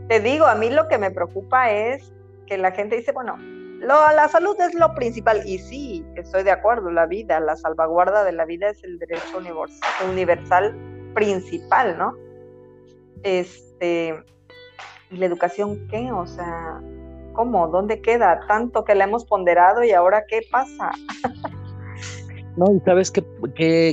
Te 0.09 0.21
digo, 0.21 0.47
a 0.47 0.55
mí 0.55 0.71
lo 0.71 0.89
que 0.89 0.99
me 0.99 1.11
preocupa 1.11 1.71
es 1.71 2.13
que 2.47 2.59
la 2.59 2.73
gente 2.73 2.97
dice, 2.97 3.13
bueno, 3.13 3.39
la 3.87 4.29
salud 4.29 4.57
es 4.61 4.75
lo 4.75 4.95
principal. 4.95 5.43
Y 5.47 5.59
sí, 5.59 6.05
estoy 6.17 6.43
de 6.43 6.51
acuerdo, 6.51 6.91
la 6.91 7.07
vida, 7.07 7.41
la 7.41 7.57
salvaguarda 7.57 8.25
de 8.25 8.33
la 8.33 8.45
vida 8.45 8.69
es 8.69 8.83
el 8.85 8.99
derecho 8.99 9.39
universal 10.09 10.75
principal, 11.15 11.97
¿no? 11.99 12.15
Este, 13.23 14.23
¿Y 15.15 15.19
la 15.19 15.27
educación 15.27 15.87
qué? 15.89 16.11
O 16.11 16.27
sea, 16.27 16.81
¿cómo? 17.35 17.69
¿Dónde 17.69 18.01
queda? 18.01 18.41
Tanto 18.49 18.85
que 18.85 18.97
la 18.97 19.05
hemos 19.05 19.25
ponderado 19.25 19.85
y 19.85 19.93
ahora 19.93 20.25
qué 20.29 20.41
pasa. 20.51 20.91
No, 22.57 22.67
y 22.73 22.79
sabes 22.85 23.11
que, 23.11 23.25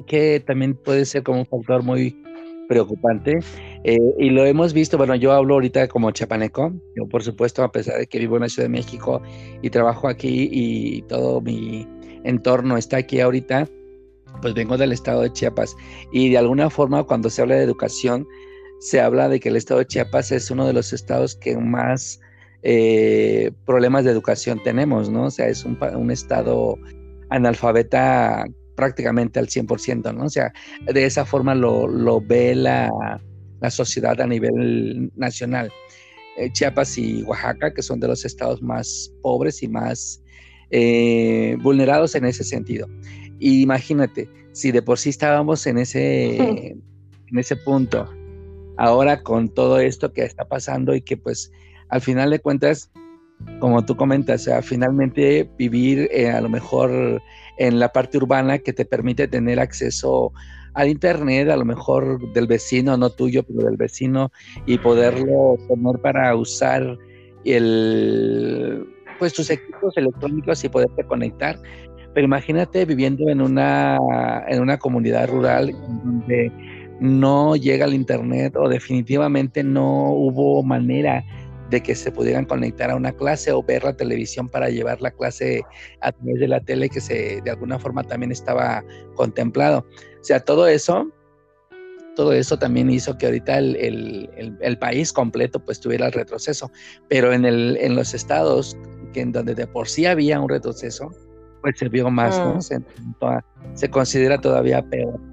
que, 0.06 0.44
también 0.46 0.76
puede 0.76 1.06
ser 1.06 1.24
como 1.24 1.40
un 1.40 1.48
factor 1.48 1.82
muy 1.82 2.16
preocupante. 2.70 3.40
Eh, 3.84 3.98
y 4.20 4.30
lo 4.30 4.46
hemos 4.46 4.72
visto, 4.74 5.00
bueno, 5.00 5.16
yo 5.16 5.32
hablo 5.32 5.56
ahorita 5.56 5.88
como 5.88 6.12
chapaneco, 6.12 6.72
yo 6.96 7.08
por 7.10 7.24
supuesto, 7.24 7.64
a 7.64 7.72
pesar 7.72 7.98
de 7.98 8.06
que 8.06 8.20
vivo 8.20 8.36
en 8.36 8.44
la 8.44 8.50
Ciudad 8.50 8.66
de 8.66 8.74
México 8.78 9.20
y 9.64 9.72
trabajo 9.72 10.08
aquí 10.08 10.48
y 10.52 11.02
todo 11.08 11.42
mi 11.42 11.88
entorno 12.24 12.78
está 12.78 12.98
aquí 12.98 13.20
ahorita, 13.20 13.68
pues 14.42 14.54
vengo 14.54 14.78
del 14.78 14.92
estado 14.92 15.22
de 15.22 15.34
Chiapas. 15.34 15.76
Y 16.12 16.30
de 16.30 16.38
alguna 16.38 16.70
forma, 16.70 17.04
cuando 17.04 17.32
se 17.32 17.42
habla 17.42 17.56
de 17.56 17.64
educación, 17.64 18.28
se 18.82 19.00
habla 19.00 19.30
de 19.30 19.40
que 19.40 19.50
el 19.50 19.56
estado 19.56 19.80
de 19.80 19.86
Chiapas 19.86 20.32
es 20.32 20.50
uno 20.50 20.66
de 20.66 20.74
los 20.74 20.92
estados 20.92 21.36
que 21.36 21.56
más 21.56 22.20
eh, 22.64 23.52
problemas 23.64 24.06
de 24.06 24.12
educación 24.12 24.62
tenemos, 24.64 25.08
¿no? 25.08 25.26
O 25.26 25.32
sea, 25.32 25.48
es 25.48 25.64
un, 25.66 25.78
un 25.96 26.10
estado 26.10 26.80
analfabeta 27.30 28.44
prácticamente 28.76 29.38
al 29.38 29.48
100%, 29.48 30.16
¿no? 30.16 30.26
O 30.26 30.30
sea, 30.30 30.52
de 30.92 31.06
esa 31.06 31.26
forma 31.26 31.54
lo, 31.54 32.22
ve 32.22 32.56
la, 32.56 32.90
sociedad 33.70 34.20
a 34.20 34.26
nivel 34.26 35.12
nacional. 35.16 35.72
Eh, 36.38 36.52
Chiapas 36.52 36.98
y 36.98 37.22
Oaxaca, 37.22 37.76
que 37.76 37.84
son 37.84 38.00
de 38.00 38.08
los 38.08 38.26
estados 38.26 38.64
más 38.64 39.14
pobres 39.22 39.62
y 39.62 39.68
más 39.68 40.24
eh, 40.72 41.56
vulnerados 41.62 42.16
en 42.16 42.26
ese 42.26 42.44
sentido. 42.44 42.88
Y 43.38 43.62
imagínate, 43.62 44.28
si 44.54 44.72
de 44.72 44.82
por 44.82 44.98
sí 44.98 45.10
estábamos 45.10 45.68
en 45.68 45.78
ese, 45.78 46.38
en 47.28 47.38
ese 47.38 47.56
punto, 47.58 48.10
ahora 48.82 49.22
con 49.22 49.48
todo 49.48 49.80
esto 49.80 50.12
que 50.12 50.24
está 50.24 50.44
pasando 50.46 50.96
y 50.96 51.02
que 51.02 51.16
pues 51.16 51.52
al 51.90 52.02
final 52.02 52.32
de 52.32 52.40
cuentas 52.40 52.92
como 53.60 53.86
tú 53.86 53.96
comentas, 53.96 54.42
o 54.42 54.44
sea, 54.46 54.62
finalmente 54.62 55.50
vivir 55.58 56.10
eh, 56.12 56.30
a 56.30 56.42
lo 56.42 56.50
mejor 56.50 57.22
en 57.58 57.80
la 57.80 57.92
parte 57.92 58.18
urbana 58.18 58.60
que 58.60 58.74
te 58.74 58.86
permite 58.86 59.28
tener 59.28 59.60
acceso 59.60 60.32
al 60.74 60.90
internet, 60.90 61.50
a 61.50 61.58
lo 61.58 61.66
mejor 61.66 62.34
del 62.34 62.48
vecino, 62.48 62.98
no 62.98 63.10
tuyo, 63.10 63.44
pero 63.44 63.66
del 63.66 63.78
vecino, 63.78 64.32
y 64.66 64.78
poderlo 64.78 65.58
tener 65.68 66.00
para 66.02 66.36
usar 66.36 66.98
el, 67.46 68.86
pues 69.20 69.34
tus 69.34 69.50
equipos 69.50 69.96
electrónicos 69.98 70.64
y 70.64 70.70
poderte 70.70 71.04
conectar. 71.04 71.58
Pero 72.14 72.26
imagínate 72.26 72.86
viviendo 72.86 73.30
en 73.30 73.42
una, 73.42 73.98
en 74.48 74.62
una 74.62 74.78
comunidad 74.78 75.30
rural 75.30 75.72
donde 76.04 76.52
no 77.02 77.56
llega 77.56 77.86
el 77.86 77.96
internet 77.96 78.56
o 78.56 78.70
definitivamente 78.70 79.64
no 79.64 80.12
hubo 80.12 80.62
manera 80.64 81.26
de 81.72 81.82
que 81.82 81.96
se 81.96 82.12
pudieran 82.12 82.46
conectar 82.46 82.92
a 82.92 82.96
una 82.96 83.12
clase 83.12 83.52
o 83.52 83.64
ver 83.64 83.84
la 83.84 83.94
televisión 83.94 84.48
para 84.48 84.70
llevar 84.70 85.02
la 85.02 85.10
clase 85.10 85.64
a 86.02 86.12
través 86.12 86.40
de 86.40 86.48
la 86.48 86.60
tele 86.60 86.90
que 86.90 87.02
se 87.02 87.42
de 87.42 87.50
alguna 87.50 87.80
forma 87.80 88.04
también 88.04 88.32
estaba 88.32 88.84
contemplado. 89.16 89.80
O 90.20 90.24
sea, 90.24 90.42
todo 90.42 90.68
eso, 90.68 91.10
todo 92.16 92.34
eso 92.34 92.60
también 92.60 92.90
hizo 92.92 93.18
que 93.18 93.26
ahorita 93.26 93.58
el, 93.58 94.78
país 94.80 95.12
completo 95.12 95.64
pues 95.64 95.80
tuviera 95.80 96.06
el 96.06 96.12
retroceso, 96.12 96.72
pero 97.08 97.34
en, 97.34 97.46
el, 97.46 97.78
en 97.82 97.96
los 97.96 98.14
estados 98.14 98.78
que 99.12 99.22
en 99.22 99.32
donde 99.32 99.56
de 99.56 99.66
por 99.66 99.88
sí 99.88 100.06
había 100.06 100.40
un 100.40 100.50
retroceso, 100.50 101.10
pues 101.62 101.78
se 101.78 101.90
vio 101.90 102.10
más, 102.10 102.38
¿no? 102.38 102.56
Mm. 102.56 103.76
Se, 103.76 103.90
considera 103.90 104.40
todavía 104.40 104.82
peor. 104.84 105.31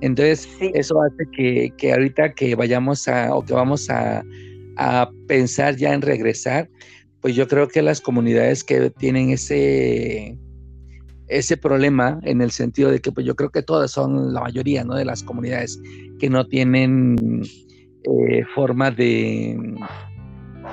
Entonces, 0.00 0.48
eso 0.74 1.00
hace 1.02 1.24
que, 1.36 1.72
que 1.76 1.92
ahorita 1.92 2.32
que 2.32 2.54
vayamos 2.54 3.06
a, 3.08 3.34
o 3.34 3.44
que 3.44 3.52
vamos 3.52 3.90
a, 3.90 4.22
a 4.76 5.10
pensar 5.26 5.76
ya 5.76 5.92
en 5.92 6.02
regresar, 6.02 6.68
pues 7.20 7.34
yo 7.34 7.46
creo 7.46 7.68
que 7.68 7.82
las 7.82 8.00
comunidades 8.00 8.64
que 8.64 8.90
tienen 8.90 9.30
ese, 9.30 10.38
ese 11.28 11.56
problema 11.56 12.18
en 12.22 12.40
el 12.40 12.50
sentido 12.50 12.90
de 12.90 13.00
que 13.00 13.12
pues 13.12 13.26
yo 13.26 13.36
creo 13.36 13.50
que 13.50 13.62
todas 13.62 13.90
son 13.90 14.32
la 14.32 14.40
mayoría 14.40 14.84
¿no? 14.84 14.94
de 14.94 15.04
las 15.04 15.22
comunidades 15.22 15.80
que 16.18 16.30
no 16.30 16.46
tienen 16.46 17.42
eh, 18.04 18.44
forma 18.54 18.90
de, 18.90 19.76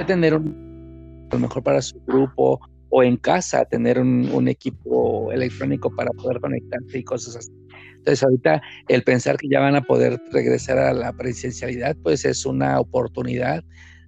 tener 0.06 0.36
un, 0.36 1.28
a 1.30 1.36
lo 1.36 1.42
mejor 1.42 1.64
para 1.64 1.82
su 1.82 2.00
grupo 2.06 2.60
o 2.90 3.04
en 3.04 3.18
casa 3.18 3.66
tener 3.66 4.00
un, 4.00 4.30
un, 4.32 4.48
equipo 4.48 5.32
electrónico 5.34 5.94
para 5.94 6.10
poder 6.12 6.40
conectarse 6.40 7.00
y 7.00 7.04
cosas 7.04 7.36
así. 7.36 7.52
Entonces 7.98 8.24
ahorita 8.24 8.62
el 8.88 9.04
pensar 9.04 9.38
que 9.38 9.50
ya 9.50 9.60
van 9.60 9.76
a 9.76 9.82
poder 9.82 10.22
regresar 10.32 10.78
a 10.78 10.94
la 10.94 11.14
presencialidad 11.14 11.96
pues 12.02 12.26
es 12.26 12.46
una 12.46 12.80
oportunidad 12.80 13.64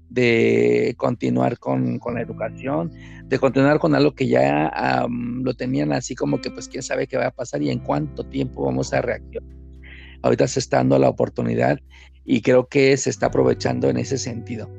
de 0.09 0.95
continuar 0.97 1.59
con, 1.59 1.99
la 2.13 2.21
educación, 2.21 2.91
de 3.25 3.37
continuar 3.37 3.79
con 3.79 3.93
algo 3.95 4.13
que 4.13 4.27
ya 4.27 5.07
lo 5.09 5.53
tenían 5.53 5.93
así 5.93 6.15
como 6.15 6.41
que 6.41 6.49
pues 6.49 6.67
quién 6.67 6.83
sabe 6.83 7.07
qué 7.07 7.17
va 7.17 7.27
a 7.27 7.31
pasar 7.31 7.61
y 7.61 7.69
en 7.69 7.79
cuánto 7.79 8.23
tiempo 8.23 8.65
vamos 8.65 8.91
a 8.93 9.01
reaccionar. 9.01 9.55
Ahorita 10.21 10.47
se 10.47 10.59
está 10.59 10.77
dando 10.77 10.97
la 10.99 11.09
oportunidad 11.09 11.79
y 12.25 12.41
creo 12.41 12.67
que 12.67 12.97
se 12.97 13.09
está 13.09 13.27
aprovechando 13.27 13.89
en 13.89 13.97
ese 13.97 14.17
sentido. 14.17 14.69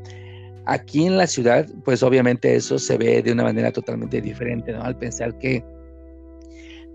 Aquí 0.67 1.07
en 1.07 1.17
la 1.17 1.27
ciudad, 1.27 1.67
pues 1.85 2.03
obviamente 2.03 2.55
eso 2.55 2.79
se 2.79 2.99
ve 2.99 3.23
de 3.23 3.33
una 3.33 3.45
manera 3.45 3.73
totalmente 3.73 4.21
diferente, 4.21 4.73
¿no? 4.73 4.83
Al 4.83 4.97
pensar 4.97 5.39
que, 5.39 5.65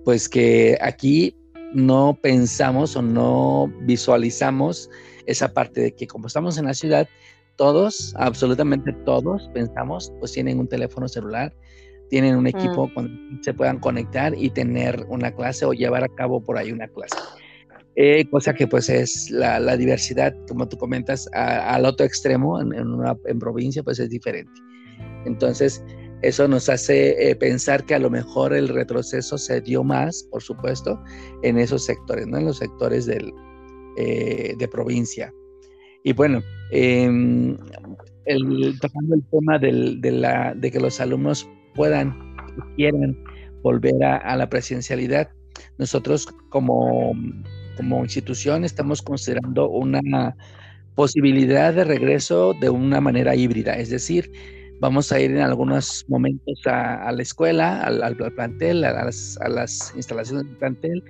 pues 0.04 0.30
que 0.30 0.78
aquí 0.82 1.36
no 1.74 2.18
pensamos 2.22 2.96
o 2.96 3.02
no 3.02 3.72
visualizamos 3.82 4.90
esa 5.26 5.54
parte 5.54 5.82
de 5.82 5.92
que 5.92 6.08
como 6.08 6.28
estamos 6.28 6.58
en 6.58 6.66
la 6.66 6.74
ciudad, 6.74 7.08
todos, 7.56 8.14
absolutamente 8.18 8.94
todos, 9.06 9.50
pensamos, 9.54 10.12
pues 10.20 10.34
tienen 10.34 10.60
un 10.60 10.68
teléfono 10.68 11.08
celular, 11.08 11.54
tienen 12.10 12.36
un 12.36 12.48
equipo 12.48 12.88
mm. 12.88 13.42
se 13.42 13.54
puedan 13.54 13.80
conectar 13.80 14.34
y 14.38 14.50
tener 14.50 15.06
una 15.10 15.32
clase 15.32 15.66
o 15.66 15.74
llevar 15.74 16.04
a 16.04 16.10
cabo 16.10 16.44
por 16.44 16.58
ahí 16.58 16.72
una 16.72 16.88
clase. 16.88 17.18
Eh, 17.98 18.26
cosa 18.30 18.54
que 18.54 18.68
pues 18.68 18.90
es 18.90 19.32
la, 19.32 19.78
diversidad, 19.78 20.36
como 20.50 20.68
tú 20.68 20.78
comentas, 20.78 21.30
al 21.34 21.86
otro 21.86 22.06
extremo, 22.06 22.60
en, 22.60 22.74
una, 22.74 23.16
en 23.26 23.40
provincia, 23.40 23.84
pues 23.84 24.00
es 24.00 24.10
diferente. 24.10 24.52
Entonces, 25.26 25.82
eso 26.28 26.48
nos 26.48 26.70
hace 26.70 27.30
eh, 27.30 27.36
pensar 27.36 27.86
que 27.86 27.96
a 27.96 28.00
lo 28.00 28.10
mejor 28.10 28.54
el 28.54 28.68
retroceso 28.68 29.38
se 29.38 29.62
dio 29.62 29.84
más, 29.84 30.28
por 30.32 30.42
supuesto, 30.42 31.00
en 31.44 31.58
esos 31.60 31.86
sectores, 31.86 32.26
¿no? 32.26 32.38
En 32.38 32.46
los 32.46 32.58
sectores 32.58 33.06
del, 33.06 33.32
eh, 33.98 34.56
de 34.58 34.68
provincia. 34.68 35.32
Y 36.04 36.14
bueno, 36.14 36.42
em, 36.72 37.58
tocando 38.82 39.16
el 39.16 39.24
tema 39.32 39.60
de, 39.60 40.12
la, 40.12 40.54
de 40.56 40.72
que 40.72 40.80
los 40.80 41.00
alumnos 41.00 41.48
puedan, 41.74 42.36
quieran 42.76 43.18
volver 43.62 44.04
a, 44.04 44.36
la 44.36 44.50
presencialidad, 44.50 45.30
nosotros 45.78 46.28
como, 46.50 47.14
como 47.78 48.04
institución 48.04 48.64
estamos 48.66 49.02
considerando 49.02 49.70
una 49.70 50.36
posibilidad 50.96 51.74
de 51.74 51.84
regreso 51.84 52.54
de 52.60 52.70
una 52.70 53.02
manera 53.02 53.36
híbrida, 53.36 53.74
es 53.74 53.90
decir, 53.90 54.32
vamos 54.80 55.12
a 55.12 55.20
ir 55.20 55.32
en 55.32 55.42
algunos 55.42 56.06
momentos 56.08 56.62
a, 56.66 57.12
la 57.12 57.22
escuela, 57.22 57.82
al, 57.82 58.16
plantel, 58.16 58.84
a 58.84 59.06
las, 59.06 59.38
a 59.42 59.50
las, 59.50 59.94
instalaciones 59.96 60.46
del 60.46 60.58
plantel, 60.58 61.04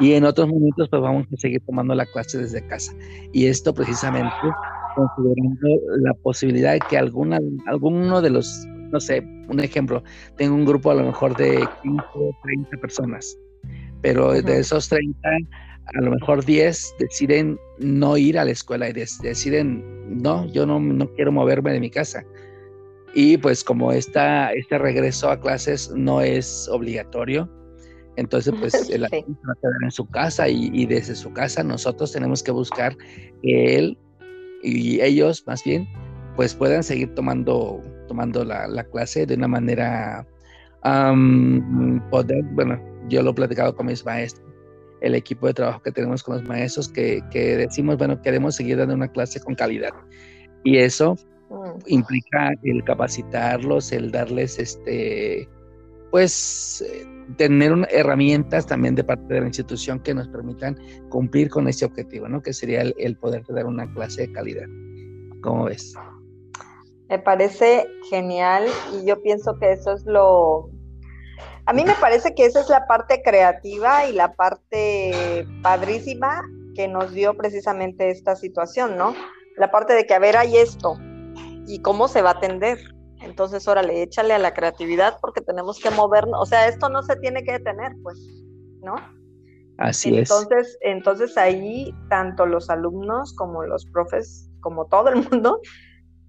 y 0.00 0.12
en 0.12 0.24
otros 0.24 0.48
momentos 0.48 0.88
pues 0.88 1.02
vamos 1.02 1.26
a 1.32 1.36
seguir 1.36 1.62
tomando 1.66 1.94
la 1.94 2.06
clase 2.06 2.38
desde 2.38 2.66
casa. 2.66 2.92
Y 3.32 3.46
esto 3.46 3.72
precisamente 3.72 4.34
considerando 4.94 5.68
la 5.98 6.14
posibilidad 6.14 6.72
de 6.72 6.80
que 6.88 6.96
alguna, 6.96 7.38
alguno 7.66 8.20
de 8.20 8.30
los, 8.30 8.66
no 8.90 9.00
sé, 9.00 9.20
un 9.48 9.60
ejemplo, 9.60 10.02
tengo 10.36 10.54
un 10.54 10.64
grupo 10.64 10.90
a 10.90 10.94
lo 10.94 11.04
mejor 11.04 11.36
de 11.36 11.66
15 11.82 12.02
o 12.14 12.30
30 12.42 12.76
personas, 12.78 13.36
pero 14.02 14.32
de 14.32 14.60
esos 14.60 14.88
30, 14.88 15.28
a 15.28 16.00
lo 16.00 16.12
mejor 16.12 16.44
10 16.44 16.94
deciden 16.98 17.58
no 17.78 18.16
ir 18.16 18.38
a 18.38 18.44
la 18.44 18.52
escuela 18.52 18.88
y 18.88 18.92
deciden, 18.92 20.22
no, 20.22 20.46
yo 20.46 20.66
no, 20.66 20.80
no 20.80 21.08
quiero 21.14 21.32
moverme 21.32 21.72
de 21.72 21.80
mi 21.80 21.90
casa. 21.90 22.24
Y 23.14 23.36
pues 23.36 23.62
como 23.62 23.92
esta, 23.92 24.52
este 24.52 24.78
regreso 24.78 25.30
a 25.30 25.40
clases 25.40 25.90
no 25.94 26.20
es 26.20 26.68
obligatorio, 26.68 27.48
entonces, 28.16 28.54
pues 28.60 28.90
el 28.90 29.02
va 29.02 29.06
a 29.06 29.10
quedar 29.10 29.74
en 29.82 29.90
su 29.90 30.06
casa 30.08 30.48
y, 30.48 30.86
desde 30.86 31.14
su 31.14 31.32
casa 31.32 31.62
nosotros 31.62 32.12
tenemos 32.12 32.42
que 32.42 32.50
buscar 32.50 32.96
que 33.42 33.76
él 33.76 33.98
y 34.62 35.00
ellos, 35.00 35.44
más 35.46 35.62
bien, 35.62 35.86
pues 36.36 36.54
puedan 36.54 36.82
seguir 36.82 37.14
tomando, 37.14 37.82
tomando 38.08 38.44
la, 38.44 38.84
clase 38.84 39.26
de 39.26 39.34
una 39.34 39.48
manera 39.48 40.26
poder, 42.10 42.44
bueno, 42.52 42.80
yo 43.08 43.22
lo 43.22 43.30
he 43.30 43.34
platicado 43.34 43.74
con 43.74 43.86
mis 43.86 44.04
maestros, 44.04 44.46
el 45.00 45.14
equipo 45.14 45.46
de 45.46 45.54
trabajo 45.54 45.82
que 45.82 45.92
tenemos 45.92 46.22
con 46.22 46.36
los 46.36 46.44
maestros, 46.48 46.88
que, 46.88 47.22
que 47.30 47.56
decimos, 47.56 47.98
bueno, 47.98 48.20
queremos 48.22 48.56
seguir 48.56 48.78
dando 48.78 48.94
una 48.94 49.08
clase 49.08 49.38
con 49.40 49.54
calidad. 49.54 49.92
Y 50.62 50.78
eso 50.78 51.16
implica 51.86 52.52
el 52.62 52.82
capacitarlos, 52.84 53.92
el 53.92 54.10
darles 54.10 54.58
este 54.58 55.48
pues 56.14 56.80
eh, 56.80 57.04
tener 57.36 57.72
herramientas 57.90 58.66
también 58.66 58.94
de 58.94 59.02
parte 59.02 59.34
de 59.34 59.40
la 59.40 59.46
institución 59.48 59.98
que 59.98 60.14
nos 60.14 60.28
permitan 60.28 60.78
cumplir 61.08 61.50
con 61.50 61.66
ese 61.66 61.84
objetivo, 61.84 62.28
¿no? 62.28 62.40
Que 62.40 62.52
sería 62.52 62.82
el, 62.82 63.16
poder 63.16 63.42
dar 63.48 63.66
una 63.66 63.92
clase 63.92 64.28
de 64.28 64.32
calidad. 64.32 64.66
¿Cómo 65.42 65.64
ves? 65.64 65.94
Me 67.08 67.18
parece 67.18 67.88
genial 68.08 68.66
y 68.92 69.04
yo 69.04 69.20
pienso 69.22 69.58
que 69.58 69.72
eso 69.72 69.94
es 69.94 70.06
lo, 70.06 70.70
A 71.66 71.72
mí 71.72 71.84
me 71.84 71.94
parece 72.00 72.32
que 72.32 72.44
esa 72.46 72.60
es 72.60 72.68
la 72.68 72.86
parte 72.86 73.20
creativa 73.24 74.06
y 74.06 74.12
la 74.12 74.34
parte 74.34 75.44
padrísima 75.62 76.42
que 76.76 76.86
nos 76.86 77.12
dio 77.12 77.36
precisamente 77.36 78.10
esta 78.10 78.36
situación, 78.36 78.96
¿no? 78.96 79.16
La 79.56 79.72
parte 79.72 79.94
de 79.94 80.06
que, 80.06 80.14
a 80.14 80.20
ver, 80.20 80.36
hay 80.36 80.58
esto, 80.58 80.96
¿y 81.66 81.80
cómo 81.82 82.08
se 82.08 82.22
va 82.22 82.30
a 82.30 82.34
atender? 82.34 82.78
Entonces, 83.20 83.66
órale, 83.68 84.02
échale 84.02 84.34
a 84.34 84.38
la 84.38 84.54
creatividad 84.54 85.18
porque 85.20 85.40
tenemos 85.40 85.78
que 85.78 85.90
movernos, 85.90 86.40
o 86.40 86.46
sea, 86.46 86.68
esto 86.68 86.88
no 86.88 87.02
se 87.02 87.16
tiene 87.16 87.42
que 87.42 87.52
detener, 87.52 87.92
pues, 88.02 88.18
¿no? 88.82 88.96
Así 89.78 90.16
entonces, 90.16 90.68
es. 90.68 90.78
Entonces 90.82 91.36
ahí 91.36 91.92
tanto 92.08 92.46
los 92.46 92.70
alumnos 92.70 93.34
como 93.34 93.64
los 93.64 93.86
profes, 93.86 94.50
como 94.60 94.86
todo 94.86 95.08
el 95.08 95.16
mundo, 95.30 95.60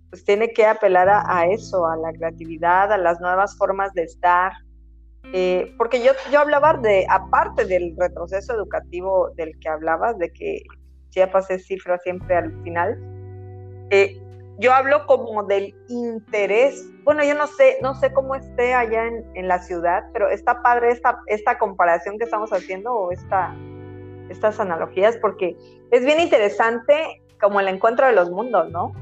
pues 0.09 0.23
tiene 0.23 0.51
que 0.51 0.65
apelar 0.65 1.09
a, 1.09 1.45
eso, 1.47 1.85
a 1.85 1.97
la 1.97 2.11
creatividad, 2.13 2.91
a 2.91 2.97
las 2.97 3.19
nuevas 3.19 3.57
formas 3.57 3.93
de 3.93 4.03
estar. 4.03 4.53
Eh, 5.33 5.73
porque 5.77 6.03
yo, 6.03 6.11
yo 6.31 6.39
hablaba 6.39 6.75
de, 6.75 7.05
aparte 7.09 7.65
del 7.65 7.95
retroceso 7.97 8.53
educativo 8.53 9.31
del 9.35 9.57
que 9.59 9.69
hablabas, 9.69 10.17
de 10.17 10.31
que 10.31 10.61
Chiapas 11.09 11.49
es 11.49 11.65
cifra 11.65 11.97
siempre 11.97 12.35
al 12.35 12.63
final, 12.63 12.97
eh, 13.89 14.21
yo 14.57 14.73
hablo 14.73 15.05
como 15.05 15.43
del 15.43 15.75
interés. 15.89 16.89
Bueno, 17.03 17.23
yo 17.23 17.35
no 17.35 17.47
sé, 17.47 17.77
no 17.81 17.95
sé 17.95 18.13
cómo 18.13 18.35
esté 18.35 18.73
allá 18.73 19.03
en, 19.05 19.47
la 19.47 19.59
ciudad, 19.59 20.03
pero 20.13 20.29
está 20.29 20.61
padre 20.61 20.91
esta, 20.91 21.19
esta 21.27 21.57
comparación 21.57 22.17
que 22.17 22.23
estamos 22.23 22.51
haciendo 22.51 22.93
o 22.93 23.11
esta, 23.11 23.55
estas 24.29 24.59
analogías, 24.59 25.17
porque 25.17 25.57
es 25.91 26.05
bien 26.05 26.19
interesante 26.19 27.21
como 27.39 27.59
el 27.59 27.67
encuentro 27.67 28.07
de 28.07 28.13
los 28.13 28.31
mundos, 28.31 28.71
¿no? 28.71 28.93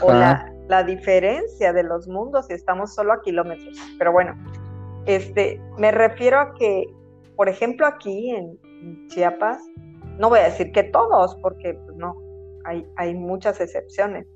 O 0.00 0.12
la, 0.12 0.50
la, 0.68 0.82
diferencia 0.84 1.72
de 1.72 1.82
los 1.82 2.08
mundos 2.08 2.46
si 2.46 2.54
estamos 2.54 2.94
solo 2.94 3.12
a 3.12 3.20
kilómetros. 3.20 3.76
Pero 3.98 4.12
bueno, 4.12 4.34
este, 5.04 5.60
me 5.76 5.90
refiero 5.90 6.40
a 6.40 6.54
que, 6.54 6.84
por 7.34 7.48
ejemplo, 7.48 7.86
aquí 7.86 8.30
en 8.30 8.58
Chiapas, 9.08 9.58
no 10.18 10.30
voy 10.30 10.38
a 10.38 10.44
decir 10.44 10.72
que 10.72 10.84
todos, 10.84 11.36
porque 11.42 11.74
pues, 11.74 11.96
no, 11.98 12.16
hay, 12.64 12.86
hay 12.96 13.14
muchas 13.14 13.60
excepciones, 13.60 14.26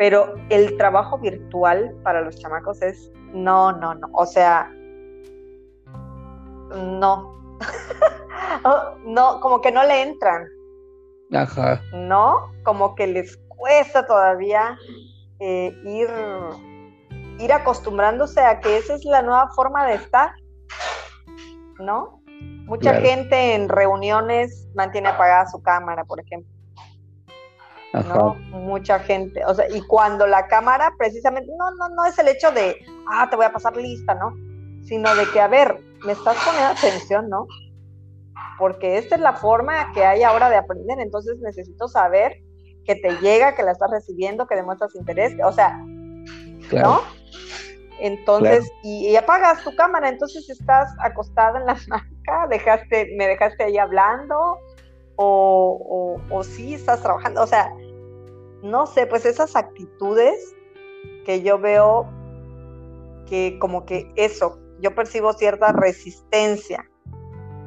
pero 0.00 0.34
el 0.48 0.78
trabajo 0.78 1.18
virtual 1.18 1.94
para 2.02 2.22
los 2.22 2.34
chamacos 2.38 2.80
es 2.80 3.12
no, 3.34 3.70
no, 3.70 3.94
no. 3.94 4.08
O 4.14 4.24
sea, 4.24 4.72
no. 6.74 7.38
No, 9.04 9.40
como 9.40 9.60
que 9.60 9.70
no 9.70 9.84
le 9.84 10.02
entran. 10.02 10.48
Ajá. 11.32 11.80
¿No? 11.92 12.50
Como 12.64 12.94
que 12.94 13.06
les 13.06 13.36
cuesta 13.48 14.06
todavía 14.06 14.76
eh, 15.38 15.72
ir, 15.84 16.08
ir 17.38 17.52
acostumbrándose 17.52 18.40
a 18.40 18.58
que 18.60 18.78
esa 18.78 18.94
es 18.94 19.04
la 19.04 19.22
nueva 19.22 19.48
forma 19.54 19.86
de 19.86 19.94
estar. 19.96 20.32
¿No? 21.78 22.22
Mucha 22.66 22.94
gente 22.94 23.54
en 23.54 23.68
reuniones 23.68 24.66
mantiene 24.74 25.08
apagada 25.08 25.46
su 25.48 25.62
cámara, 25.62 26.04
por 26.04 26.20
ejemplo. 26.20 26.59
¿No? 27.92 28.34
Mucha 28.50 28.98
gente, 29.00 29.44
o 29.44 29.54
sea, 29.54 29.68
y 29.68 29.80
cuando 29.82 30.26
la 30.26 30.46
cámara 30.46 30.92
precisamente, 30.96 31.50
no, 31.56 31.70
no, 31.72 31.94
no 31.94 32.04
es 32.04 32.18
el 32.18 32.28
hecho 32.28 32.50
de, 32.52 32.76
ah, 33.10 33.28
te 33.28 33.36
voy 33.36 33.46
a 33.46 33.52
pasar 33.52 33.76
lista, 33.76 34.14
¿no? 34.14 34.34
Sino 34.84 35.14
de 35.14 35.28
que, 35.30 35.40
a 35.40 35.48
ver, 35.48 35.78
me 36.04 36.12
estás 36.12 36.36
poniendo 36.44 36.70
atención, 36.70 37.28
¿no? 37.28 37.46
Porque 38.58 38.98
esta 38.98 39.16
es 39.16 39.20
la 39.20 39.32
forma 39.32 39.92
que 39.92 40.04
hay 40.04 40.22
ahora 40.22 40.50
de 40.50 40.56
aprender, 40.56 41.00
entonces 41.00 41.38
necesito 41.40 41.88
saber 41.88 42.36
que 42.84 42.94
te 42.94 43.10
llega, 43.20 43.54
que 43.54 43.62
la 43.62 43.72
estás 43.72 43.90
recibiendo, 43.90 44.46
que 44.46 44.56
demuestras 44.56 44.94
interés, 44.94 45.34
o 45.44 45.52
sea, 45.52 45.76
¿no? 46.72 47.02
Entonces, 48.00 48.70
y, 48.82 49.14
apagas 49.16 49.62
tu 49.62 49.74
cámara, 49.76 50.08
entonces 50.08 50.48
estás 50.48 50.90
acostada 51.00 51.60
en 51.60 51.66
la 51.66 51.72
hamaca, 51.90 52.46
dejaste, 52.48 53.14
me 53.16 53.26
dejaste 53.26 53.64
ahí 53.64 53.78
hablando, 53.78 54.58
o, 55.22 56.18
o, 56.30 56.42
sí 56.42 56.74
estás 56.74 57.02
trabajando, 57.02 57.42
o 57.42 57.46
sea, 57.46 57.70
no 58.62 58.86
sé, 58.86 59.06
pues 59.06 59.26
esas 59.26 59.54
actitudes 59.54 60.54
que 61.26 61.42
yo 61.42 61.58
veo 61.58 62.08
que 63.26 63.58
como 63.58 63.84
que 63.84 64.10
eso, 64.16 64.58
yo 64.80 64.94
percibo 64.94 65.34
cierta 65.34 65.72
resistencia 65.72 66.88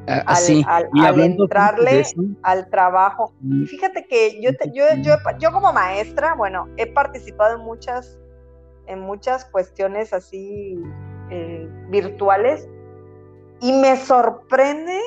ah, 0.08 0.24
al, 0.26 1.20
entrarle 1.20 2.02
al 2.42 2.68
trabajo. 2.70 3.32
Y 3.42 3.66
fíjate 3.66 4.04
que 4.06 4.40
yo, 4.42 4.50
yo, 4.72 4.84
yo, 5.00 5.14
yo, 5.38 5.52
como 5.52 5.72
maestra, 5.72 6.34
bueno, 6.34 6.68
he 6.76 6.86
participado 6.86 7.56
en 7.56 7.64
muchas, 7.64 8.18
en 8.86 8.98
muchas 8.98 9.44
cuestiones 9.44 10.12
así 10.12 10.76
eh, 11.30 11.68
virtuales 11.88 12.68
y 13.60 13.72
me 13.72 13.96
sorprende 13.96 15.00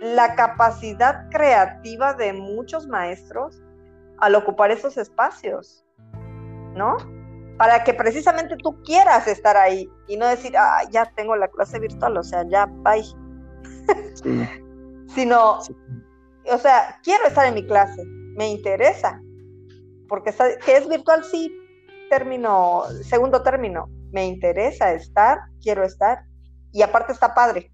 la 0.00 0.34
capacidad 0.34 1.28
creativa 1.30 2.14
de 2.14 2.32
muchos 2.32 2.86
maestros 2.86 3.62
al 4.18 4.34
ocupar 4.34 4.70
esos 4.70 4.96
espacios, 4.96 5.84
¿no? 6.74 6.96
Para 7.56 7.82
que 7.82 7.94
precisamente 7.94 8.56
tú 8.56 8.80
quieras 8.82 9.26
estar 9.26 9.56
ahí 9.56 9.88
y 10.06 10.16
no 10.16 10.26
decir, 10.26 10.56
ah, 10.56 10.82
ya 10.90 11.06
tengo 11.16 11.34
la 11.36 11.48
clase 11.48 11.78
virtual, 11.80 12.16
o 12.16 12.22
sea, 12.22 12.44
ya, 12.48 12.66
bye. 12.66 13.04
Sino, 15.08 15.58
o 16.50 16.58
sea, 16.58 16.98
quiero 17.02 17.26
estar 17.26 17.46
en 17.46 17.54
mi 17.54 17.66
clase, 17.66 18.04
me 18.36 18.48
interesa, 18.48 19.20
porque 20.08 20.32
que 20.64 20.76
es 20.76 20.88
virtual, 20.88 21.24
sí, 21.24 21.52
término, 22.08 22.84
segundo 23.02 23.42
término, 23.42 23.88
me 24.12 24.26
interesa 24.26 24.92
estar, 24.92 25.38
quiero 25.60 25.84
estar, 25.84 26.24
y 26.72 26.82
aparte 26.82 27.12
está 27.12 27.34
padre, 27.34 27.72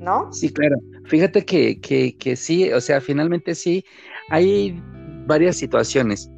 ¿no? 0.00 0.32
Sí, 0.32 0.50
claro. 0.50 0.76
Fíjate 1.04 1.44
que, 1.44 1.80
que, 1.80 2.36
sí, 2.36 2.70
o 2.72 2.80
sea, 2.80 3.00
finalmente 3.00 3.54
sí, 3.54 3.84
hay 4.30 4.80
varias 5.26 5.56
situaciones. 5.56 6.30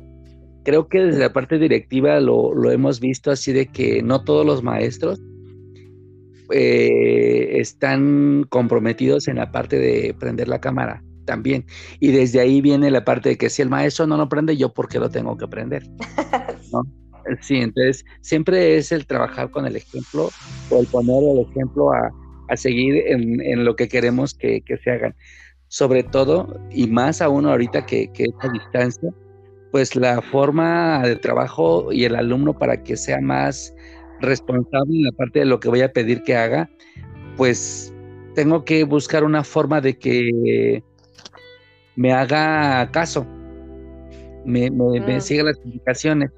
Creo 0.65 0.89
que 0.89 1.01
desde 1.01 1.21
la 1.21 1.33
parte 1.33 1.59
directiva 1.59 2.21
lo, 2.21 2.71
hemos 2.71 3.01
visto 3.01 3.31
así 3.31 3.53
de 3.53 3.67
que 3.67 4.03
no 4.03 4.23
todos 4.25 4.45
los 4.45 4.63
maestros 4.63 5.21
eh, 6.53 7.59
están 7.59 8.45
comprometidos 8.49 9.29
en 9.29 9.37
la 9.37 9.51
parte 9.51 9.79
de 9.79 10.15
prender 10.19 10.49
la 10.49 10.61
cámara 10.61 11.03
también. 11.25 11.65
Y 12.01 12.13
desde 12.13 12.41
ahí 12.41 12.61
viene 12.61 12.91
la 12.91 13.05
parte 13.05 13.31
de 13.31 13.39
que 13.39 13.51
si 13.51 13.63
el 13.63 13.69
maestro 13.69 14.07
no 14.07 14.17
lo 14.17 14.29
prende, 14.29 14.57
yo 14.57 14.73
por 14.73 14.89
qué 14.89 14.99
lo 14.99 15.11
tengo 15.11 15.37
que 15.37 15.49
prender. 15.49 15.83
Sí, 17.43 17.57
entonces 17.57 18.05
siempre 18.23 18.77
es 18.77 18.93
el 18.93 19.07
trabajar 19.07 19.51
con 19.51 19.67
el 19.67 19.77
ejemplo 19.77 20.31
o 20.71 20.81
el 20.81 20.87
poner 20.87 21.23
el 21.23 21.47
ejemplo 21.51 21.93
a, 21.93 22.11
a 22.51 22.57
seguir 22.57 23.05
en, 23.07 23.65
lo 23.65 23.77
que 23.77 23.89
queremos 23.89 24.35
que, 24.35 24.63
se 24.83 24.91
hagan. 24.91 25.15
Sobre 25.69 26.03
todo, 26.03 26.61
y 26.71 26.89
más 26.89 27.23
aún 27.23 27.47
ahorita 27.47 27.87
que, 27.87 28.11
que 28.13 28.27
a 28.41 28.49
distancia, 28.49 29.11
pues 29.71 29.95
la 29.95 30.21
forma 30.21 31.03
de 31.07 31.17
trabajo 31.17 31.93
y 31.93 32.05
el 32.05 32.17
alumno 32.17 32.59
para 32.59 32.83
que 32.83 32.97
sea 32.97 33.21
más 33.21 33.75
responsable 34.21 34.97
en 34.97 35.05
la 35.05 35.13
parte 35.13 35.39
de 35.39 35.45
lo 35.45 35.61
que 35.61 35.69
voy 35.69 35.83
a 35.83 35.93
pedir 35.93 36.23
que 36.23 36.37
haga, 36.37 36.69
pues 37.37 37.95
tengo 38.35 38.65
que 38.65 38.85
buscar 38.85 39.25
una 39.25 39.45
forma 39.45 39.81
de 39.81 39.97
que 39.97 40.83
me 41.97 42.13
haga 42.13 42.91
caso, 42.91 43.27
me, 44.45 44.71
me, 44.71 45.01
mm. 45.01 45.21
siga 45.21 45.45
las 45.45 45.59
indicaciones. 45.65 46.31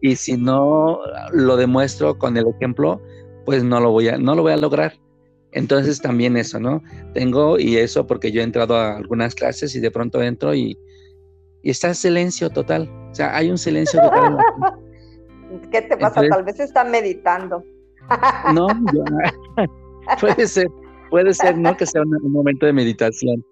Y 0.00 0.16
si 0.16 0.36
no 0.36 1.00
lo 1.32 1.56
demuestro 1.56 2.18
con 2.18 2.36
el 2.36 2.46
ejemplo, 2.48 3.00
pues 3.44 3.64
no 3.64 3.80
lo 3.80 3.90
voy 3.90 4.08
a, 4.08 4.18
no 4.18 4.34
lo 4.34 4.42
voy 4.42 4.52
a 4.52 4.56
lograr. 4.56 4.94
Entonces 5.54 6.00
también 6.00 6.36
eso, 6.36 6.58
¿no? 6.58 6.82
Tengo, 7.14 7.58
y 7.58 7.76
eso 7.76 8.06
porque 8.06 8.32
yo 8.32 8.40
he 8.40 8.44
entrado 8.44 8.76
a 8.76 8.96
algunas 8.96 9.34
clases 9.36 9.74
y 9.76 9.80
de 9.80 9.90
pronto 9.90 10.20
entro 10.20 10.52
y, 10.54 10.76
está 11.62 11.88
en 11.88 11.94
silencio 11.94 12.50
total. 12.50 12.90
O 13.10 13.14
sea, 13.14 13.34
hay 13.36 13.50
un 13.50 13.56
silencio 13.56 14.00
total. 14.02 14.36
¿Qué 15.70 15.82
te 15.82 15.96
pasa? 15.96 16.22
Tal 16.28 16.42
vez 16.42 16.58
está 16.58 16.84
meditando. 16.84 17.64
no, 18.52 18.66
puede 20.20 20.46
ser, 20.48 20.66
puede 21.08 21.32
ser, 21.32 21.56
¿no? 21.56 21.76
Que 21.76 21.86
sea 21.86 22.02
un, 22.02 22.32
momento 22.32 22.66
de 22.66 22.72
meditación. 22.72 23.44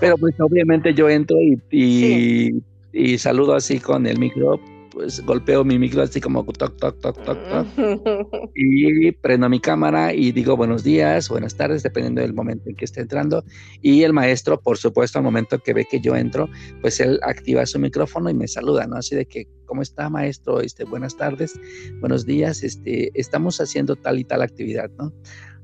Pero 0.00 0.18
pues 0.18 0.34
obviamente 0.40 0.92
yo 0.92 1.08
entro 1.08 1.36
y, 1.40 2.62
y 2.92 3.18
saludo 3.18 3.54
así 3.54 3.78
con 3.78 4.06
el 4.06 4.18
micro 4.18 4.60
pues 4.98 5.24
golpeo 5.24 5.62
mi 5.62 5.78
micro 5.78 6.02
así 6.02 6.20
como 6.20 6.44
toc, 6.44 6.76
toc, 6.76 6.98
toc, 6.98 7.22
toc, 7.22 7.38
toc. 7.48 7.66
y 8.56 9.12
prendo 9.12 9.48
mi 9.48 9.60
cámara 9.60 10.12
y 10.12 10.32
digo 10.32 10.56
buenos 10.56 10.82
días, 10.82 11.28
buenas 11.28 11.56
tardes, 11.56 11.84
dependiendo 11.84 12.20
del 12.20 12.34
momento 12.34 12.68
en 12.68 12.74
que 12.74 12.84
esté 12.84 13.02
entrando. 13.02 13.44
Y 13.80 14.02
el 14.02 14.12
maestro, 14.12 14.60
por 14.60 14.76
supuesto, 14.76 15.20
al 15.20 15.24
momento 15.24 15.60
que 15.60 15.72
ve 15.72 15.86
que 15.88 16.00
yo 16.00 16.16
entro, 16.16 16.48
pues 16.80 16.98
él 16.98 17.20
activa 17.22 17.64
su 17.64 17.78
micrófono 17.78 18.28
y 18.28 18.34
me 18.34 18.48
saluda, 18.48 18.88
¿no? 18.88 18.96
Así 18.96 19.14
de 19.14 19.24
que, 19.24 19.46
¿cómo 19.66 19.82
está, 19.82 20.10
maestro? 20.10 20.60
Este, 20.60 20.82
buenas 20.82 21.16
tardes, 21.16 21.52
buenos 22.00 22.26
días, 22.26 22.64
este, 22.64 23.12
estamos 23.14 23.60
haciendo 23.60 23.94
tal 23.94 24.18
y 24.18 24.24
tal 24.24 24.42
actividad, 24.42 24.90
¿no? 24.98 25.12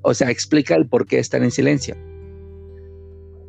O 0.02 0.14
sea, 0.14 0.30
explica 0.30 0.76
el 0.76 0.86
por 0.86 1.08
qué 1.08 1.18
estar 1.18 1.42
en 1.42 1.50
silencio. 1.50 1.96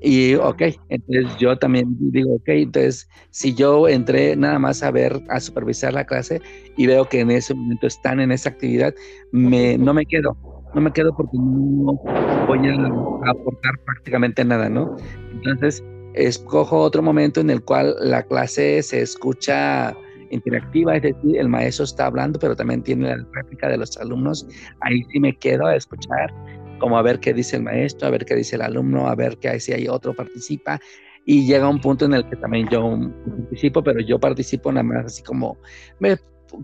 Y 0.08 0.36
ok, 0.36 0.62
entonces 0.90 1.36
yo 1.40 1.58
también 1.58 1.88
digo, 2.12 2.36
ok, 2.36 2.50
entonces 2.50 3.10
si 3.32 3.56
yo 3.56 3.88
entré 3.88 4.36
nada 4.36 4.60
más 4.60 4.84
a 4.84 4.92
ver, 4.92 5.20
a 5.30 5.40
supervisar 5.40 5.94
la 5.94 6.06
clase 6.06 6.40
y 6.78 6.86
veo 6.86 7.06
que 7.06 7.22
en 7.22 7.32
ese 7.32 7.56
momento 7.56 7.88
están 7.88 8.20
en 8.20 8.32
esa 8.32 8.50
actividad, 8.50 8.94
me, 9.32 9.80
no 9.80 9.96
me 9.96 10.06
quedo, 10.06 10.38
no 10.76 10.82
me 10.82 10.94
quedo 10.94 11.12
porque 11.18 11.36
no 11.36 12.00
voy 12.48 12.68
a 12.68 13.32
aportar 13.32 13.72
prácticamente 13.84 14.46
nada, 14.46 14.70
¿no? 14.70 14.96
Entonces, 15.32 15.84
escojo 16.14 16.78
otro 16.78 17.02
momento 17.02 17.42
en 17.42 17.50
el 17.50 17.64
cual 17.64 17.96
la 18.00 18.22
clase 18.22 18.84
se 18.84 19.02
escucha 19.02 19.98
interactiva, 20.30 20.98
es 20.98 21.02
decir, 21.02 21.36
el 21.36 21.50
maestro 21.50 21.84
está 21.84 22.06
hablando, 22.06 22.38
pero 22.38 22.56
también 22.56 22.84
tiene 22.84 23.08
la 23.08 23.26
réplica 23.34 23.70
de 23.70 23.78
los 23.78 23.98
alumnos. 23.98 24.48
Ahí 24.82 25.04
sí 25.12 25.20
me 25.20 25.36
quedo 25.36 25.66
a 25.66 25.76
escuchar 25.76 26.32
como 26.80 26.98
a 26.98 27.02
ver 27.02 27.20
qué 27.20 27.34
dice 27.34 27.58
el 27.58 27.64
maestro, 27.64 28.08
a 28.08 28.12
ver 28.12 28.26
qué 28.26 28.36
dice 28.36 28.56
el 28.56 28.62
alumno, 28.62 29.08
a 29.08 29.16
ver 29.16 29.38
qué 29.38 29.60
si 29.60 29.74
hay 29.74 29.88
otro 29.88 30.14
participa. 30.14 30.80
Y 31.26 31.48
llega 31.48 31.68
un 31.68 31.82
punto 31.82 32.06
en 32.06 32.14
el 32.14 32.30
que 32.30 32.36
también 32.36 32.68
yo 32.70 32.98
participo, 33.26 33.84
pero 33.84 34.00
yo 34.00 34.20
participo 34.20 34.72
nada 34.72 34.84
más 34.84 35.06
así 35.06 35.24
como, 35.24 35.58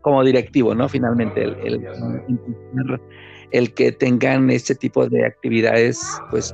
como 0.02 0.24
directivo, 0.24 0.76
¿no? 0.76 0.88
Finalmente, 0.88 1.44
el, 1.44 1.56
el, 1.64 3.00
el 3.52 3.74
que 3.74 3.92
tengan 3.92 4.50
este 4.50 4.76
tipo 4.76 5.08
de 5.08 5.26
actividades, 5.26 6.00
pues. 6.30 6.54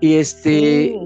Y 0.00 0.16
este, 0.16 0.98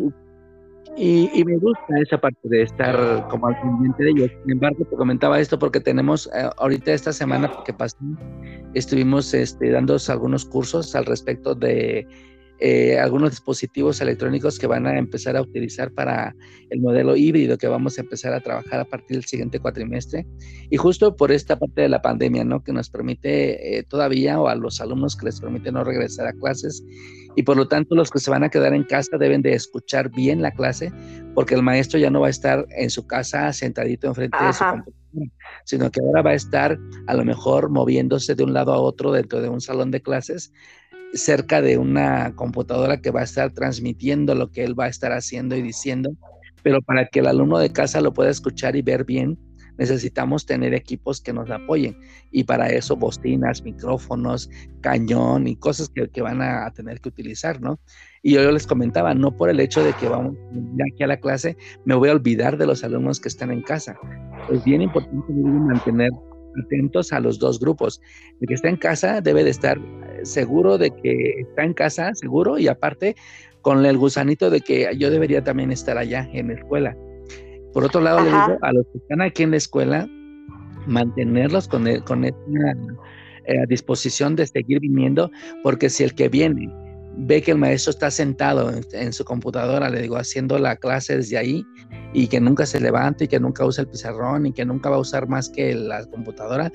y, 0.96 1.44
me 1.44 1.58
gusta 1.58 2.00
esa 2.02 2.18
parte 2.18 2.40
de 2.44 2.62
estar 2.62 3.28
como 3.28 3.48
al 3.48 3.60
pendiente 3.60 4.04
de 4.04 4.10
ellos. 4.10 4.30
Sin 4.42 4.52
embargo, 4.52 4.84
te 4.88 4.96
comentaba 4.96 5.38
esto 5.38 5.58
porque 5.58 5.80
tenemos 5.80 6.26
eh, 6.28 6.48
ahorita 6.56 6.92
esta 6.92 7.12
semana 7.12 7.52
que 7.64 7.72
pasó, 7.72 7.96
estuvimos 8.74 9.34
este, 9.34 9.70
dando 9.70 9.96
algunos 10.08 10.44
cursos 10.44 10.94
al 10.94 11.04
respecto 11.04 11.54
de 11.54 12.06
eh, 12.58 12.98
algunos 12.98 13.30
dispositivos 13.30 14.00
electrónicos 14.00 14.58
que 14.58 14.66
van 14.66 14.86
a 14.86 14.98
empezar 14.98 15.36
a 15.36 15.42
utilizar 15.42 15.90
para 15.92 16.34
el 16.70 16.80
modelo 16.80 17.16
híbrido 17.16 17.58
que 17.58 17.68
vamos 17.68 17.98
a 17.98 18.00
empezar 18.00 18.32
a 18.32 18.40
trabajar 18.40 18.80
a 18.80 18.84
partir 18.84 19.18
del 19.18 19.24
siguiente 19.24 19.60
cuatrimestre. 19.60 20.26
Y 20.70 20.76
justo 20.76 21.16
por 21.16 21.32
esta 21.32 21.58
parte 21.58 21.82
de 21.82 21.88
la 21.88 22.02
pandemia, 22.02 22.44
¿no? 22.44 22.62
Que 22.62 22.72
nos 22.72 22.88
permite 22.88 23.78
eh, 23.78 23.82
todavía, 23.82 24.40
o 24.40 24.48
a 24.48 24.54
los 24.54 24.80
alumnos 24.80 25.16
que 25.16 25.26
les 25.26 25.40
permite 25.40 25.70
no 25.70 25.84
regresar 25.84 26.26
a 26.26 26.32
clases, 26.32 26.82
y 27.36 27.42
por 27.42 27.56
lo 27.56 27.68
tanto 27.68 27.94
los 27.94 28.10
que 28.10 28.18
se 28.18 28.30
van 28.30 28.42
a 28.42 28.48
quedar 28.48 28.72
en 28.74 28.84
casa 28.84 29.18
deben 29.18 29.42
de 29.42 29.52
escuchar 29.52 30.10
bien 30.10 30.40
la 30.40 30.50
clase 30.50 30.90
porque 31.34 31.54
el 31.54 31.62
maestro 31.62 31.98
ya 31.98 32.10
no 32.10 32.20
va 32.20 32.28
a 32.28 32.30
estar 32.30 32.66
en 32.70 32.88
su 32.88 33.06
casa 33.06 33.52
sentadito 33.52 34.06
enfrente 34.06 34.42
de 34.42 34.52
su 34.54 34.64
computadora, 34.64 35.32
sino 35.64 35.90
que 35.90 36.00
ahora 36.00 36.22
va 36.22 36.30
a 36.30 36.34
estar 36.34 36.78
a 37.06 37.14
lo 37.14 37.24
mejor 37.26 37.68
moviéndose 37.68 38.34
de 38.34 38.42
un 38.42 38.54
lado 38.54 38.72
a 38.72 38.80
otro 38.80 39.12
dentro 39.12 39.42
de 39.42 39.50
un 39.50 39.60
salón 39.60 39.90
de 39.90 40.00
clases 40.00 40.50
cerca 41.14 41.62
de 41.62 41.78
una 41.78 42.34
computadora 42.34 43.00
que 43.00 43.10
va 43.10 43.20
a 43.20 43.24
estar 43.24 43.52
transmitiendo 43.52 44.34
lo 44.34 44.50
que 44.50 44.64
él 44.64 44.78
va 44.78 44.84
a 44.84 44.88
estar 44.88 45.12
haciendo 45.12 45.56
y 45.56 45.62
diciendo, 45.62 46.10
pero 46.62 46.82
para 46.82 47.06
que 47.06 47.20
el 47.20 47.26
alumno 47.26 47.58
de 47.58 47.72
casa 47.72 48.00
lo 48.00 48.12
pueda 48.12 48.30
escuchar 48.30 48.76
y 48.76 48.82
ver 48.82 49.04
bien, 49.04 49.38
necesitamos 49.78 50.46
tener 50.46 50.74
equipos 50.74 51.20
que 51.20 51.32
nos 51.32 51.50
apoyen. 51.50 51.98
Y 52.30 52.44
para 52.44 52.68
eso, 52.68 52.96
bocinas, 52.96 53.62
micrófonos, 53.62 54.50
cañón 54.80 55.46
y 55.46 55.56
cosas 55.56 55.90
que, 55.90 56.22
van 56.22 56.42
a, 56.42 56.70
tener 56.72 57.00
que 57.00 57.08
utilizar, 57.08 57.60
¿no? 57.60 57.78
Y 58.22 58.34
yo 58.34 58.50
les 58.50 58.66
comentaba, 58.66 59.14
no 59.14 59.36
por 59.36 59.50
el 59.50 59.60
hecho 59.60 59.84
de 59.84 59.92
que 59.94 60.08
vamos 60.08 60.36
aquí 60.92 61.02
a 61.04 61.06
la 61.06 61.18
clase, 61.18 61.56
me 61.84 61.94
voy 61.94 62.08
a 62.08 62.12
olvidar 62.12 62.56
de 62.56 62.66
los 62.66 62.82
alumnos 62.82 63.20
que 63.20 63.28
están 63.28 63.50
en 63.50 63.62
casa. 63.62 63.96
Es 64.50 64.64
bien 64.64 64.82
importante 64.82 65.32
mantener 65.32 66.10
atentos 66.64 67.12
a 67.12 67.20
los 67.20 67.38
dos 67.38 67.60
grupos. 67.60 68.00
El 68.40 68.48
que 68.48 68.54
está 68.54 68.68
en 68.68 68.76
casa 68.76 69.20
debe 69.20 69.44
de 69.44 69.50
estar 69.50 69.78
seguro 70.26 70.78
de 70.78 70.90
que 70.90 71.40
está 71.40 71.64
en 71.64 71.74
casa, 71.74 72.14
seguro, 72.14 72.58
y 72.58 72.68
aparte 72.68 73.16
con 73.62 73.84
el 73.84 73.98
gusanito 73.98 74.50
de 74.50 74.60
que 74.60 74.88
yo 74.96 75.10
debería 75.10 75.42
también 75.42 75.72
estar 75.72 75.98
allá 75.98 76.28
en 76.32 76.48
la 76.48 76.54
escuela. 76.54 76.96
Por 77.72 77.84
otro 77.84 78.00
lado, 78.00 78.20
le 78.20 78.26
digo 78.26 78.58
a 78.62 78.72
los 78.72 78.86
que 78.86 78.98
están 78.98 79.20
aquí 79.20 79.42
en 79.42 79.50
la 79.50 79.56
escuela, 79.56 80.08
mantenerlos 80.86 81.68
con, 81.68 81.86
e, 81.86 82.00
con 82.00 82.24
esta 82.24 82.38
eh, 83.44 83.64
disposición 83.68 84.36
de 84.36 84.46
seguir 84.46 84.80
viniendo, 84.80 85.30
porque 85.62 85.90
si 85.90 86.04
el 86.04 86.14
que 86.14 86.28
viene 86.28 86.72
ve 87.16 87.42
que 87.42 87.52
el 87.52 87.58
maestro 87.58 87.90
está 87.90 88.10
sentado 88.10 88.70
en, 88.92 89.12
su 89.12 89.24
computadora, 89.24 89.88
le 89.88 90.02
digo, 90.02 90.16
haciendo 90.16 90.58
la 90.58 90.76
clase 90.76 91.16
desde 91.16 91.38
ahí, 91.38 91.64
y 92.12 92.28
que 92.28 92.40
nunca 92.40 92.66
se 92.66 92.80
levanta 92.80 93.24
y 93.24 93.28
que 93.28 93.40
nunca 93.40 93.64
usa 93.64 93.82
el 93.82 93.88
pizarrón 93.88 94.46
y 94.46 94.52
que 94.52 94.64
nunca 94.64 94.90
va 94.90 94.96
a 94.96 95.00
usar 95.00 95.28
más 95.28 95.48
que 95.48 95.74
la 95.74 96.04
computadora, 96.06 96.70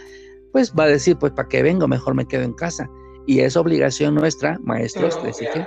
pues 0.52 0.74
va 0.78 0.84
a 0.84 0.88
decir, 0.88 1.18
pues 1.18 1.32
para 1.34 1.48
qué 1.48 1.64
vengo, 1.64 1.88
mejor 1.88 2.16
me 2.16 2.28
quedo 2.28 2.44
en 2.44 2.54
casa. 2.54 2.90
Y 3.32 3.40
es 3.40 3.56
obligación 3.56 4.16
nuestra, 4.16 4.60
maestros, 4.62 5.18
les 5.24 5.38
dije, 5.38 5.66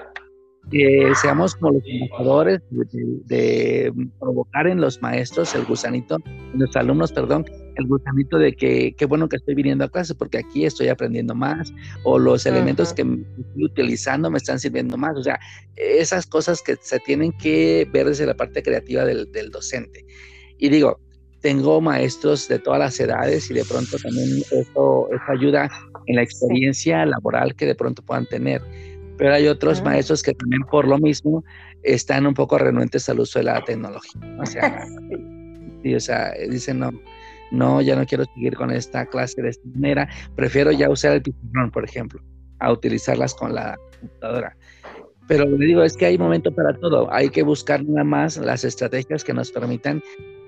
que 0.70 1.12
seamos 1.18 1.55
como 1.55 1.72
los 1.72 1.83
embajadores 1.87 2.61
de, 2.68 3.90
provocar 4.20 4.66
en 4.66 4.83
los 4.83 5.00
maestros 5.00 5.55
el 5.55 5.64
gusanito, 5.64 6.18
en 6.27 6.61
los 6.61 6.77
alumnos, 6.77 7.11
perdón, 7.11 7.46
el 7.77 7.87
gusanito 7.87 8.37
de 8.37 8.53
que 8.53 8.94
qué 8.98 9.07
bueno 9.07 9.31
que 9.31 9.37
estoy 9.37 9.55
viniendo 9.55 9.83
a 9.83 9.88
clase 9.88 10.14
porque 10.14 10.37
aquí 10.37 10.66
estoy 10.66 10.88
aprendiendo 10.88 11.35
más 11.35 11.72
o 12.03 12.18
los 12.18 12.44
elementos 12.44 12.92
que 12.92 13.00
estoy 13.00 13.64
utilizando 13.64 14.31
me 14.31 14.37
están 14.37 14.61
sirviendo 14.61 14.98
más. 14.98 15.16
O 15.16 15.22
sea, 15.22 15.40
esas 15.74 16.27
cosas 16.27 16.61
que 16.61 16.77
se 16.79 17.00
tienen 17.00 17.33
que 17.33 17.88
ver 17.90 18.09
desde 18.09 18.27
la 18.27 18.35
parte 18.35 18.62
creativa 18.62 19.07
del, 19.07 19.33
del 19.33 19.50
docente. 19.50 20.05
Y 20.59 20.68
digo, 20.68 21.00
tengo 21.40 21.81
maestros 21.81 22.46
de 22.46 22.59
todas 22.59 22.81
las 22.81 23.00
edades 23.00 23.50
y 23.50 23.55
de 23.55 23.64
pronto 23.64 23.96
también 23.98 24.38
eso, 24.50 25.09
eso 25.11 25.24
ayuda 25.29 25.70
en 26.07 26.17
la 26.17 26.23
experiencia 26.23 27.05
laboral 27.07 27.55
que 27.55 27.67
de 27.67 27.75
pronto 27.75 28.03
puedan 28.03 28.27
tener 28.27 28.62
pero 29.17 29.35
hay 29.35 29.47
otros 29.47 29.83
maestros 29.83 30.23
que 30.23 30.35
también 30.35 30.62
por 30.71 30.87
lo 30.87 30.99
mismo 30.99 31.45
están 31.83 32.27
un 32.27 32.35
poco 32.35 32.59
renuentes 32.59 33.09
al 33.09 33.21
uso 33.21 33.38
de 33.38 33.45
la 33.45 33.62
tecnología. 33.64 34.21
O 34.40 34.47
sea, 34.47 34.87
o 35.97 36.01
sea 36.01 36.33
dicen, 36.49 36.81
no, 36.81 36.90
no, 37.51 37.81
ya 37.81 37.97
no 37.97 38.07
quiero 38.07 38.25
seguir 38.35 38.57
con 38.57 38.71
esta 38.71 39.07
clase 39.07 39.43
de 39.43 39.51
esta 39.51 39.69
manera, 39.75 40.09
prefiero 40.35 40.73
ya 40.73 40.90
usar 40.90 41.12
el 41.12 41.23
pizarrón, 41.23 41.71
por 41.71 41.85
ejemplo, 41.85 42.21
a 42.59 42.73
utilizarlas 42.73 43.35
con 43.35 43.55
la 43.55 43.79
computadora. 44.01 44.57
Pero 45.27 45.47
le 45.47 45.64
digo, 45.64 45.83
es 45.83 45.97
que 45.97 46.07
hay 46.07 46.19
momento 46.19 46.55
para 46.55 46.75
todo, 46.75 47.11
hay 47.12 47.31
que 47.31 47.43
buscar 47.43 47.83
nada 47.85 48.05
más 48.05 48.37
las 48.37 48.64
estrategias 48.64 49.25
que 49.25 49.33
nos 49.33 49.51
permitan 49.51 50.03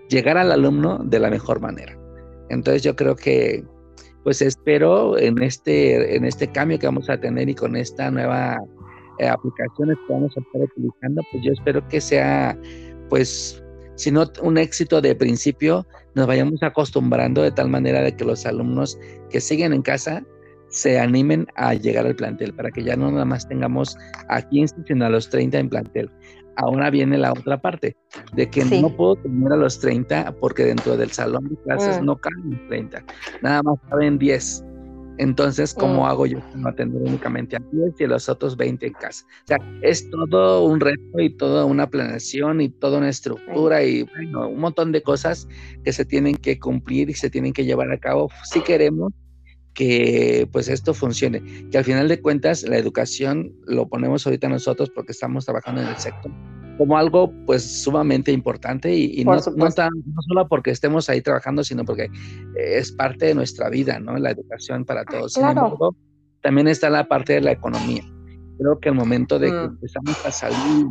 llegar 0.08 0.36
al 0.36 0.52
alumno 0.52 0.98
de 1.02 1.18
la 1.18 1.30
mejor 1.30 1.60
manera. 1.60 1.96
Entonces 2.50 2.82
yo 2.82 2.94
creo 2.94 3.16
que 3.16 3.64
pues 4.26 4.42
espero 4.42 5.16
en 5.16 5.40
este, 5.40 6.16
en 6.16 6.24
este 6.24 6.48
cambio 6.48 6.80
que 6.80 6.86
vamos 6.86 7.08
a 7.08 7.16
tener 7.16 7.48
y 7.48 7.54
con 7.54 7.76
esta 7.76 8.10
nueva 8.10 8.58
eh, 9.20 9.28
aplicaciones 9.28 9.96
que 10.04 10.12
vamos 10.12 10.32
a 10.36 10.40
estar 10.40 10.62
utilizando, 10.62 11.22
pues 11.30 11.44
yo 11.44 11.52
espero 11.52 11.86
que 11.86 12.00
sea, 12.00 12.58
pues, 13.08 13.62
si 13.94 14.10
no 14.10 14.24
un 14.42 14.58
éxito 14.58 15.00
de 15.00 15.14
principio, 15.14 15.86
nos 16.16 16.26
vayamos 16.26 16.60
acostumbrando 16.64 17.40
de 17.40 17.52
tal 17.52 17.68
manera 17.68 18.02
de 18.02 18.16
que 18.16 18.24
los 18.24 18.44
alumnos 18.46 18.98
que 19.30 19.40
siguen 19.40 19.72
en 19.72 19.82
casa 19.82 20.24
se 20.68 20.98
animen 20.98 21.46
a 21.56 21.74
llegar 21.74 22.06
al 22.06 22.16
plantel, 22.16 22.54
para 22.54 22.70
que 22.70 22.82
ya 22.82 22.96
no 22.96 23.10
nada 23.10 23.24
más 23.24 23.48
tengamos 23.48 23.96
a 24.28 24.42
15, 24.42 24.76
sino 24.86 25.06
a 25.06 25.10
los 25.10 25.28
30 25.30 25.58
en 25.58 25.68
plantel 25.68 26.10
ahora 26.56 26.90
viene 26.90 27.18
la 27.18 27.32
otra 27.32 27.60
parte, 27.60 27.96
de 28.34 28.48
que 28.48 28.64
no 28.64 28.94
puedo 28.94 29.16
tener 29.16 29.52
a 29.52 29.56
los 29.56 29.78
30 29.78 30.34
porque 30.40 30.64
dentro 30.64 30.96
del 30.96 31.10
salón 31.10 31.48
de 31.48 31.56
clases 31.62 32.00
mm. 32.00 32.04
no 32.04 32.16
caben 32.16 32.68
30, 32.68 33.04
nada 33.42 33.62
más 33.62 33.78
caben 33.88 34.18
10. 34.18 34.64
Entonces, 35.18 35.72
¿cómo 35.72 36.02
mm. 36.02 36.06
hago 36.06 36.26
yo 36.26 36.40
para 36.50 36.70
atender 36.70 37.00
únicamente 37.02 37.56
a 37.56 37.60
10 37.72 38.00
y 38.00 38.04
a 38.04 38.08
los 38.08 38.28
otros 38.28 38.56
20 38.56 38.86
en 38.86 38.92
casa? 38.94 39.24
O 39.44 39.46
sea, 39.46 39.58
es 39.82 40.10
todo 40.10 40.64
un 40.64 40.80
reto 40.80 41.18
y 41.18 41.30
toda 41.30 41.64
una 41.64 41.88
planeación 41.88 42.60
y 42.60 42.68
toda 42.68 42.98
una 42.98 43.08
estructura 43.08 43.82
y 43.82 44.02
bueno, 44.02 44.48
un 44.48 44.60
montón 44.60 44.92
de 44.92 45.02
cosas 45.02 45.48
que 45.84 45.92
se 45.92 46.04
tienen 46.04 46.36
que 46.36 46.58
cumplir 46.58 47.08
y 47.08 47.14
se 47.14 47.30
tienen 47.30 47.52
que 47.52 47.64
llevar 47.64 47.90
a 47.92 47.98
cabo 47.98 48.28
si 48.44 48.60
queremos 48.60 49.12
que 49.76 50.48
pues 50.50 50.68
esto 50.68 50.94
funcione, 50.94 51.42
que 51.70 51.78
al 51.78 51.84
final 51.84 52.08
de 52.08 52.20
cuentas 52.20 52.64
la 52.64 52.78
educación 52.78 53.52
lo 53.66 53.86
ponemos 53.88 54.26
ahorita 54.26 54.48
nosotros 54.48 54.90
porque 54.90 55.12
estamos 55.12 55.44
trabajando 55.44 55.82
en 55.82 55.88
el 55.88 55.96
sector 55.96 56.32
como 56.76 56.98
algo 56.98 57.32
pues 57.46 57.82
sumamente 57.82 58.32
importante 58.32 58.94
y, 58.94 59.24
no, 59.24 59.32
no, 59.34 59.70
solo 59.70 60.48
porque 60.48 60.70
estemos 60.70 61.08
ahí 61.08 61.22
trabajando, 61.22 61.64
sino 61.64 61.84
porque 61.84 62.10
es 62.54 62.92
parte 62.92 63.26
de 63.26 63.34
nuestra 63.34 63.70
vida, 63.70 63.98
¿no? 63.98 64.16
La 64.18 64.30
educación 64.30 64.84
para 64.84 65.04
todos. 65.04 65.34
Claro. 65.34 65.96
también 66.42 66.68
está 66.68 66.90
la 66.90 67.08
parte 67.08 67.34
de 67.34 67.40
la 67.40 67.52
economía. 67.52 68.02
Creo 68.58 68.78
que 68.78 68.90
el 68.90 68.94
momento 68.94 69.38
de 69.38 69.48
que 69.48 69.56
mm. 69.56 69.64
empezamos 69.64 70.26
a 70.26 70.30
salir, 70.30 70.86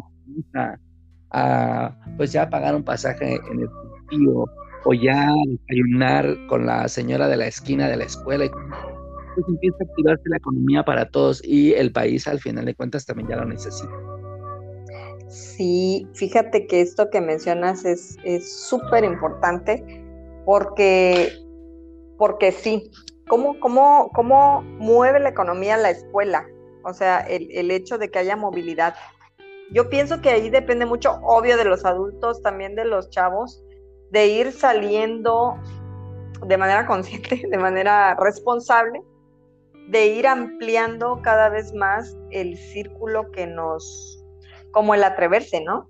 a, 1.32 1.96
pues 2.18 2.32
ya 2.32 2.50
pagar 2.50 2.76
un 2.76 2.84
pasaje 2.84 3.36
en 3.36 3.60
el 3.60 3.70
sitio, 4.10 4.46
o 4.86 4.94
ya 4.94 5.34
desayunar 5.48 6.38
con 6.48 6.66
la 6.66 6.88
señora 6.88 7.28
de 7.28 7.38
la 7.38 7.48
esquina 7.48 7.88
de 7.88 7.98
la 7.98 8.06
escuela. 8.06 8.46
Y 8.46 8.50
pues 8.50 9.48
empieza 9.48 9.78
a 9.82 9.86
activarse 9.86 10.24
la 10.26 10.38
economía 10.38 10.84
para 10.84 11.10
todos 11.10 11.42
y 11.44 11.74
el 11.74 11.92
país 11.92 12.28
al 12.28 12.40
final 12.40 12.66
de 12.66 12.76
cuentas 12.76 13.06
también 13.06 13.30
ya 13.30 13.36
lo 13.36 13.46
necesita. 13.46 13.92
Sí, 15.28 16.08
fíjate 16.14 16.68
que 16.68 16.82
esto 16.82 17.10
que 17.10 17.20
mencionas 17.20 17.84
es 17.84 18.18
súper 18.68 19.04
importante 19.04 19.84
porque, 20.46 21.30
porque 22.18 22.52
sí, 22.52 22.92
¿cómo, 23.28 23.60
cómo, 23.60 24.12
¿cómo 24.14 24.62
mueve 24.62 25.20
la 25.20 25.30
economía 25.30 25.78
la 25.78 25.90
escuela? 25.90 26.46
O 26.84 26.94
sea, 26.94 27.20
el, 27.20 27.50
el 27.52 27.72
hecho 27.72 27.98
de 27.98 28.10
que 28.10 28.20
haya 28.20 28.36
movilidad 28.36 28.94
yo 29.72 29.90
pienso 29.90 30.22
que 30.22 30.30
ahí 30.30 30.50
depende 30.50 30.86
mucho, 30.86 31.20
obvio, 31.24 31.58
de 31.58 31.66
los 31.66 31.86
adultos, 31.86 32.42
también 32.42 32.76
de 32.76 32.86
los 32.86 33.10
chavos, 33.10 33.64
de 34.12 34.28
ir 34.28 34.52
saliendo 34.52 35.56
de 36.46 36.58
manera 36.58 36.86
consciente, 36.86 37.42
de 37.50 37.58
manera 37.58 38.16
responsable, 38.16 39.02
de 39.88 40.08
ir 40.08 40.28
ampliando 40.28 41.22
cada 41.22 41.50
vez 41.50 41.74
más 41.74 42.16
el 42.32 42.58
círculo 42.58 43.32
que 43.32 43.46
nos, 43.48 44.24
como 44.72 44.94
el 44.94 45.04
atreverse, 45.04 45.62
¿no? 45.62 45.90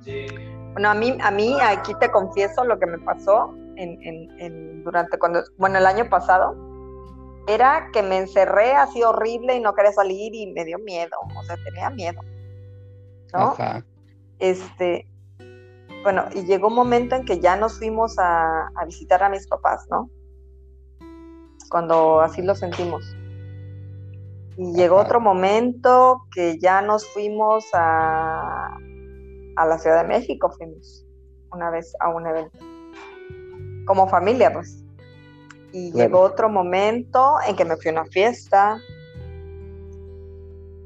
Sí. 0.00 0.26
Bueno, 0.72 0.90
a 0.90 0.94
mí, 0.94 1.16
a 1.20 1.30
mí 1.30 1.56
aquí 1.60 1.92
te 2.00 2.10
confieso 2.10 2.64
lo 2.64 2.78
que 2.78 2.86
me 2.86 2.98
pasó 2.98 3.54
en, 3.76 4.82
durante 4.84 5.18
cuando, 5.18 5.42
bueno, 5.58 5.78
el 5.78 5.86
año 5.86 6.08
pasado, 6.08 6.56
era 7.46 7.90
que 7.92 8.02
me 8.02 8.18
encerré 8.18 8.72
así 8.72 9.02
horrible 9.02 9.56
y 9.56 9.60
no 9.60 9.74
quería 9.74 9.92
salir 9.92 10.34
y 10.34 10.52
me 10.52 10.64
dio 10.64 10.78
miedo, 10.78 11.16
o 11.36 11.42
sea, 11.42 11.56
tenía 11.64 11.90
miedo. 11.90 12.20
¿No? 13.32 13.54
Este, 14.38 15.06
bueno, 16.02 16.26
y 16.34 16.44
llegó 16.44 16.68
un 16.68 16.74
momento 16.74 17.14
en 17.16 17.24
que 17.24 17.40
ya 17.40 17.56
nos 17.56 17.78
fuimos 17.78 18.16
a, 18.18 18.70
visitar 18.86 19.22
a 19.22 19.28
mis 19.28 19.46
papás, 19.46 19.86
¿no? 19.90 20.10
Cuando 21.70 22.20
así 22.20 22.42
lo 22.42 22.54
sentimos. 22.54 23.04
Y 24.56 24.74
llegó 24.74 24.96
otro 24.96 25.20
momento 25.20 26.22
que 26.34 26.58
ya 26.58 26.82
nos 26.82 27.06
fuimos 27.08 27.64
a, 27.72 28.76
a 29.56 29.66
la 29.66 29.78
Ciudad 29.78 30.02
de 30.02 30.08
México, 30.08 30.50
fuimos 30.50 31.06
una 31.52 31.70
vez 31.70 31.94
a 32.00 32.08
un 32.08 32.26
evento. 32.26 32.58
Como 33.86 34.08
familia, 34.08 34.52
pues. 34.52 34.84
Y 35.72 35.90
llegó 35.92 36.20
otro 36.20 36.48
momento 36.48 37.36
en 37.46 37.56
que 37.56 37.64
me 37.64 37.76
fui 37.76 37.88
a 37.88 37.92
una 37.92 38.04
fiesta, 38.06 38.78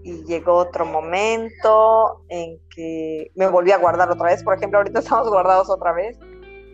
y 0.06 0.22
llegó 0.24 0.54
otro 0.54 0.86
momento 0.86 2.22
en 2.28 2.60
que 2.70 3.32
me 3.34 3.48
volví 3.48 3.72
a 3.72 3.78
guardar 3.78 4.08
otra 4.08 4.26
vez. 4.26 4.44
Por 4.44 4.54
ejemplo, 4.54 4.78
ahorita 4.78 5.00
estamos 5.00 5.28
guardados 5.28 5.68
otra 5.68 5.92
vez. 5.92 6.16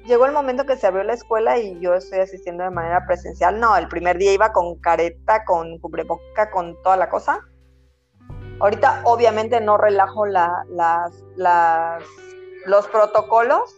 Llegó 0.05 0.27
el 0.27 0.33
momento 0.33 0.67
que 0.67 0.77
se 0.77 0.87
abrió 0.87 1.03
la 1.03 1.15
escuela 1.15 1.59
y 1.59 1.81
yo 1.81 1.95
estoy 1.95 2.19
asistiendo 2.19 2.63
de 2.63 2.71
manera 2.71 3.07
presencial. 3.07 3.59
No, 3.59 3.75
el 3.75 3.89
primer 3.89 4.19
día 4.19 4.35
iba 4.35 4.53
con 4.53 4.79
careta, 4.81 5.47
con 5.47 5.79
cubreboca, 5.79 6.51
con 6.51 6.77
toda 6.83 6.99
la 6.99 7.09
cosa. 7.09 7.41
Ahorita 8.61 9.01
obviamente 9.05 9.63
no 9.63 9.79
relajo 9.79 10.27
la, 10.27 10.67
las, 10.69 11.25
las, 11.37 12.05
los 12.67 12.87
protocolos, 12.89 13.75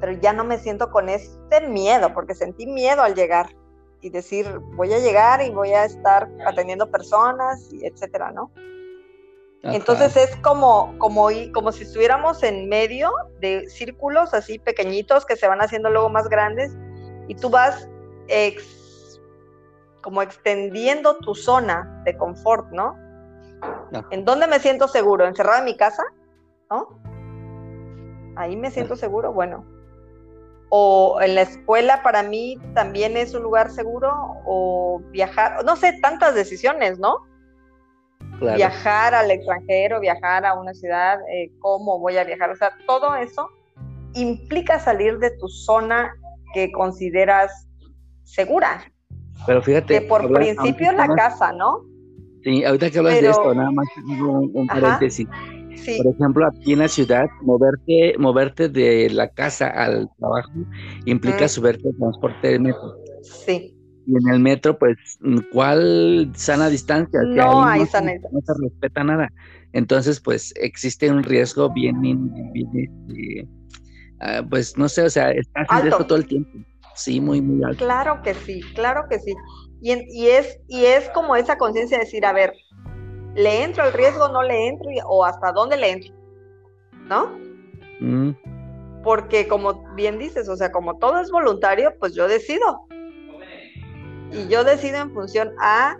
pero 0.00 0.12
ya 0.14 0.32
no 0.32 0.42
me 0.42 0.58
siento 0.58 0.90
con 0.90 1.08
este 1.08 1.60
miedo, 1.68 2.12
porque 2.12 2.34
sentí 2.34 2.66
miedo 2.66 3.02
al 3.02 3.14
llegar 3.14 3.50
y 4.00 4.10
decir, 4.10 4.46
voy 4.76 4.92
a 4.92 4.98
llegar 4.98 5.42
y 5.42 5.50
voy 5.50 5.70
a 5.70 5.84
estar 5.84 6.28
atendiendo 6.46 6.90
personas, 6.90 7.72
y 7.72 7.84
etcétera, 7.84 8.30
¿no? 8.30 8.50
Entonces 9.62 10.16
es 10.16 10.36
como, 10.36 10.96
como, 10.98 11.28
como 11.52 11.72
si 11.72 11.82
estuviéramos 11.82 12.42
en 12.44 12.68
medio 12.68 13.10
de 13.40 13.68
círculos 13.68 14.32
así 14.32 14.58
pequeñitos 14.58 15.26
que 15.26 15.34
se 15.34 15.48
van 15.48 15.60
haciendo 15.60 15.90
luego 15.90 16.08
más 16.08 16.28
grandes 16.28 16.76
y 17.26 17.34
tú 17.34 17.50
vas 17.50 17.88
como 20.00 20.22
extendiendo 20.22 21.16
tu 21.18 21.34
zona 21.34 22.02
de 22.04 22.16
confort, 22.16 22.70
¿no? 22.70 22.96
¿En 24.10 24.24
dónde 24.24 24.46
me 24.46 24.60
siento 24.60 24.86
seguro? 24.86 25.26
¿Encerrado 25.26 25.58
en 25.58 25.64
mi 25.64 25.76
casa? 25.76 26.04
¿No? 26.70 27.00
Ahí 28.36 28.56
me 28.56 28.70
siento 28.70 28.94
seguro, 28.94 29.32
bueno, 29.32 29.64
o 30.70 31.18
en 31.20 31.34
la 31.34 31.42
escuela 31.42 32.02
para 32.02 32.22
mí 32.22 32.58
también 32.74 33.16
es 33.16 33.34
un 33.34 33.42
lugar 33.42 33.70
seguro 33.70 34.10
o 34.44 35.00
viajar, 35.10 35.64
no 35.64 35.76
sé, 35.76 35.98
tantas 36.02 36.34
decisiones, 36.34 36.98
¿no? 36.98 37.26
Viajar 38.40 39.14
al 39.14 39.30
extranjero, 39.30 40.00
viajar 40.00 40.44
a 40.44 40.54
una 40.54 40.74
ciudad, 40.74 41.18
eh, 41.32 41.50
cómo 41.58 41.98
voy 41.98 42.18
a 42.18 42.24
viajar, 42.24 42.50
o 42.50 42.56
sea, 42.56 42.70
todo 42.86 43.14
eso 43.16 43.48
implica 44.14 44.78
salir 44.78 45.18
de 45.18 45.30
tu 45.38 45.48
zona 45.48 46.14
que 46.54 46.70
consideras 46.70 47.68
segura. 48.24 48.92
Pero 49.46 49.62
fíjate. 49.62 50.00
Que 50.00 50.06
por 50.06 50.32
principio 50.32 50.92
la 50.92 51.08
casa, 51.08 51.52
¿no? 51.52 51.84
Sí, 52.44 52.64
ahorita 52.64 52.90
que 52.90 52.98
hablas 52.98 53.20
de 53.20 53.28
esto, 53.30 53.54
nada 53.54 53.70
más 53.70 53.86
un, 54.06 54.50
un 54.54 54.66
paréntesis. 54.66 55.26
Por 55.96 56.14
ejemplo, 56.14 56.46
aquí 56.46 56.72
en 56.72 56.80
la 56.80 56.88
ciudad, 56.88 57.26
moverte, 57.42 58.14
moverte 58.18 58.68
de 58.68 59.10
la 59.10 59.28
casa 59.28 59.68
al 59.68 60.08
trabajo 60.18 60.52
implica 61.06 61.46
mm. 61.46 61.48
subirte 61.48 61.88
al 61.88 61.96
transporte 61.96 62.48
de 62.48 62.58
metro. 62.58 62.96
Sí. 63.22 63.74
Y 64.06 64.16
en 64.16 64.32
el 64.32 64.40
metro, 64.40 64.78
pues, 64.78 64.96
¿cuál 65.52 66.32
sana 66.34 66.70
distancia? 66.70 67.20
No 67.22 67.62
hay 67.62 67.84
sana 67.86 68.12
distancia. 68.12 68.30
No 68.32 68.40
se 68.40 68.62
respeta 68.62 69.04
nada. 69.04 69.30
Entonces, 69.72 70.20
pues, 70.20 70.54
existe 70.56 71.10
un 71.10 71.22
riesgo 71.22 71.70
bien, 71.72 72.00
bien 72.00 72.32
este, 72.54 73.46
ah, 74.20 74.42
pues, 74.48 74.78
no 74.78 74.88
sé, 74.88 75.02
o 75.02 75.10
sea, 75.10 75.30
estás 75.32 75.66
en 75.70 75.82
riesgo 75.82 76.06
todo 76.06 76.18
el 76.18 76.26
tiempo. 76.26 76.50
Sí, 76.94 77.20
muy, 77.20 77.40
muy 77.40 77.62
alto. 77.62 77.84
Claro 77.84 78.22
que 78.22 78.34
sí, 78.34 78.60
claro 78.74 79.04
que 79.10 79.18
sí. 79.18 79.34
Y, 79.82 79.92
y, 80.10 80.28
es, 80.28 80.58
y 80.68 80.86
es 80.86 81.08
como 81.10 81.36
esa 81.36 81.58
conciencia 81.58 81.98
de 81.98 82.04
decir, 82.04 82.24
a 82.24 82.32
ver, 82.32 82.52
¿le 83.34 83.62
entro 83.62 83.84
al 83.84 83.92
riesgo, 83.92 84.28
no 84.28 84.42
le 84.42 84.68
entro 84.68 84.90
o 85.06 85.24
hasta 85.24 85.52
dónde 85.52 85.76
le 85.76 85.90
entro? 85.90 86.14
¿No? 87.06 87.38
Mm. 88.00 88.30
Porque 89.02 89.48
como 89.48 89.82
bien 89.94 90.18
dices, 90.18 90.48
o 90.48 90.56
sea, 90.56 90.72
como 90.72 90.98
todo 90.98 91.20
es 91.20 91.30
voluntario, 91.30 91.94
pues 91.98 92.14
yo 92.14 92.28
decido. 92.28 92.86
Y 94.32 94.48
yo 94.48 94.64
decido 94.64 94.98
en 94.98 95.12
función 95.12 95.52
a, 95.58 95.96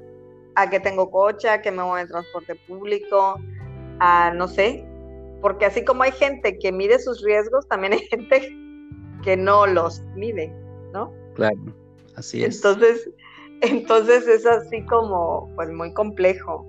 a 0.55 0.71
que 0.71 0.81
tengo 0.81 1.11
coche, 1.11 1.49
a 1.49 1.63
que 1.63 1.71
me 1.71 1.83
voy 1.83 2.03
en 2.03 2.09
transporte 2.09 2.57
público, 2.67 3.39
a 4.01 4.33
no 4.35 4.49
sé, 4.49 4.85
porque 5.41 5.65
así 5.65 5.85
como 5.85 6.03
hay 6.03 6.13
gente 6.13 6.59
que 6.59 6.73
mide 6.73 6.99
sus 6.99 7.23
riesgos, 7.23 7.67
también 7.69 7.95
hay 7.95 8.01
gente 8.01 8.55
que 9.23 9.37
no 9.37 9.67
los 9.67 10.03
mide, 10.15 10.53
¿no? 10.93 11.13
Claro, 11.35 11.57
así 12.17 12.45
es. 12.45 12.57
Entonces, 12.57 13.11
entonces 13.63 14.27
es 14.29 14.45
así 14.45 14.85
como, 14.85 15.51
pues 15.57 15.71
muy 15.71 15.93
complejo 15.95 16.67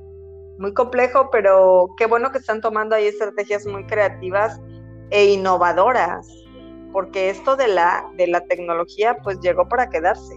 muy 0.59 0.73
complejo, 0.73 1.29
pero 1.31 1.87
qué 1.97 2.05
bueno 2.05 2.31
que 2.31 2.37
están 2.37 2.59
tomando 2.59 2.93
ahí 2.93 3.07
estrategias 3.07 3.65
muy 3.65 3.85
creativas 3.85 4.59
e 5.09 5.31
innovadoras, 5.31 6.27
porque 6.91 7.29
esto 7.29 7.55
de 7.55 7.69
la, 7.69 8.05
de 8.17 8.27
la 8.27 8.41
tecnología 8.41 9.17
pues 9.23 9.39
llegó 9.39 9.67
para 9.69 9.89
quedarse. 9.89 10.35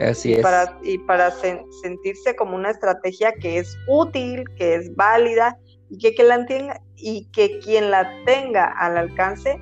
Así 0.00 0.30
y 0.30 0.34
es. 0.34 0.42
Para, 0.42 0.78
y 0.82 0.98
para 0.98 1.30
sentirse 1.30 2.34
como 2.34 2.56
una 2.56 2.70
estrategia 2.70 3.32
que 3.32 3.58
es 3.58 3.76
útil, 3.86 4.44
que 4.56 4.74
es 4.74 4.94
válida 4.96 5.56
y 5.88 5.98
que, 5.98 6.12
que 6.16 6.24
la 6.24 6.44
tenga, 6.44 6.80
y 6.96 7.30
que 7.30 7.60
quien 7.60 7.92
la 7.92 8.10
tenga 8.24 8.64
al 8.78 8.98
alcance 8.98 9.60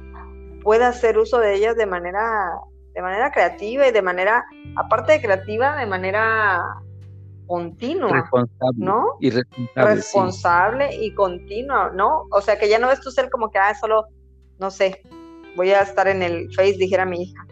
pueda 0.63 0.89
hacer 0.89 1.19
uso 1.19 1.39
de 1.39 1.55
ellas 1.55 1.77
de 1.77 1.85
manera, 1.85 2.53
de 2.95 3.03
manera 3.03 3.31
creativa 3.31 3.87
y 3.87 3.93
de 3.93 4.01
manera, 4.01 4.47
aparte 4.77 5.13
de 5.13 5.21
creativa, 5.21 5.77
de 5.77 5.87
manera 5.87 6.65
continua, 7.53 8.11
responsable, 8.13 8.79
¿no? 8.79 9.05
Y 9.21 9.29
responsable, 9.29 9.95
responsable 9.95 10.97
y 10.97 11.15
continua, 11.15 11.91
¿no? 11.95 12.27
O 12.31 12.41
sea, 12.41 12.59
que 12.59 12.67
ya 12.67 12.79
no 12.79 12.89
ves 12.89 13.01
tú 13.01 13.11
ser 13.11 13.29
como 13.29 13.51
que, 13.51 13.59
ah, 13.59 13.75
solo, 13.75 14.07
no 14.59 14.71
sé, 14.71 15.03
voy 15.55 15.71
a 15.71 15.83
estar 15.83 16.09
en 16.09 16.23
el 16.23 16.49
Face, 16.55 16.79
dijera 16.79 17.05
mi 17.05 17.25
hija. 17.25 17.47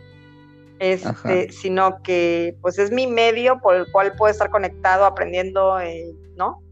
Este, 0.78 1.52
sino 1.52 2.02
que 2.02 2.56
pues 2.62 2.78
es 2.78 2.90
mi 2.90 3.06
medio 3.06 3.60
por 3.60 3.74
el 3.74 3.92
cual 3.92 4.14
puedo 4.16 4.30
estar 4.30 4.48
conectado, 4.48 5.04
aprendiendo, 5.04 5.78
eh, 5.78 6.10
¿no? 6.36 6.62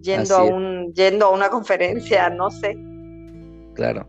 Yendo 0.00 0.36
a 0.36 0.42
un, 0.42 0.94
yendo 0.94 1.26
a 1.26 1.30
una 1.30 1.50
conferencia, 1.50 2.30
no 2.30 2.50
sé. 2.50 2.78
Claro. 3.74 4.08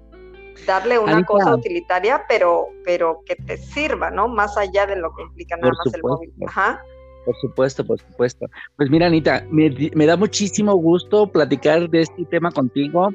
Darle 0.66 0.98
una 0.98 1.26
cosa 1.26 1.56
utilitaria, 1.56 2.24
pero, 2.30 2.68
pero 2.86 3.22
que 3.26 3.36
te 3.36 3.58
sirva, 3.58 4.10
¿no? 4.10 4.30
Más 4.30 4.56
allá 4.58 4.86
de 4.86 4.96
lo 4.96 5.14
que 5.14 5.24
implica 5.24 5.58
nada 5.58 5.74
más 5.84 5.94
el 5.94 6.02
móvil. 6.02 6.34
Ajá. 6.48 6.82
Por 7.28 7.36
supuesto, 7.42 7.86
por 7.86 8.00
supuesto. 8.00 8.46
Pues 8.78 8.90
mira, 8.90 9.08
Anita, 9.08 9.46
me, 9.52 10.06
da 10.06 10.16
muchísimo 10.16 10.74
gusto 10.76 11.30
platicar 11.30 11.90
de 11.90 12.04
este 12.04 12.24
tema 12.24 12.52
contigo. 12.52 13.10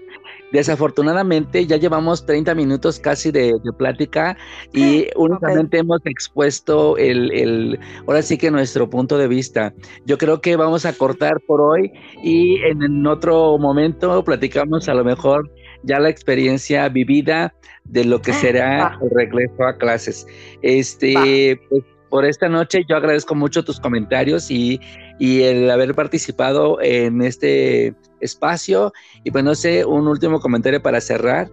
Desafortunadamente 0.53 1.67
ya 1.67 1.79
llevamos 1.79 2.27
30 2.27 2.55
minutos 2.55 2.99
casi 2.99 3.31
de, 3.31 3.55
plática 3.79 4.37
y 4.75 5.07
únicamente 5.17 5.79
hemos 5.79 6.05
expuesto 6.05 6.99
el, 6.99 7.33
el, 7.33 7.81
ahora 8.07 8.21
sí 8.21 8.37
que 8.37 8.51
nuestro 8.51 8.91
punto 8.91 9.17
de 9.17 9.29
vista. 9.29 9.73
Yo 10.05 10.19
creo 10.19 10.43
que 10.43 10.57
vamos 10.57 10.85
a 10.85 10.93
cortar 10.93 11.41
por 11.47 11.63
hoy 11.63 11.91
y 12.23 12.59
en, 12.65 13.07
otro 13.07 13.57
momento 13.57 14.23
platicamos 14.25 14.91
a 14.91 14.95
lo 14.95 15.05
mejor 15.05 15.51
ya 15.85 15.99
la 15.99 16.11
experiencia 16.11 16.87
vivida 16.91 17.55
de 17.85 18.05
lo 18.05 18.21
que 18.21 18.35
será 18.35 18.99
el 19.01 19.09
regreso 19.11 19.65
a 19.65 19.79
clases. 19.79 20.27
Este, 20.61 21.59
pues 21.71 21.83
por 22.13 22.27
esta 22.27 22.47
noche. 22.47 22.85
Yo 22.87 22.97
agradezco 22.97 23.35
mucho 23.35 23.65
tus 23.65 23.81
comentarios 23.81 24.51
y, 24.51 24.79
el 25.19 25.71
haber 25.71 25.95
participado 25.95 26.79
en 26.83 27.23
este 27.23 27.95
espacio. 28.21 28.93
Y 29.25 29.31
pues 29.31 29.43
no 29.43 29.55
sé, 29.55 29.87
un 29.87 30.07
último 30.07 30.39
comentario 30.39 30.83
para 30.83 31.01
cerrar. 31.01 31.49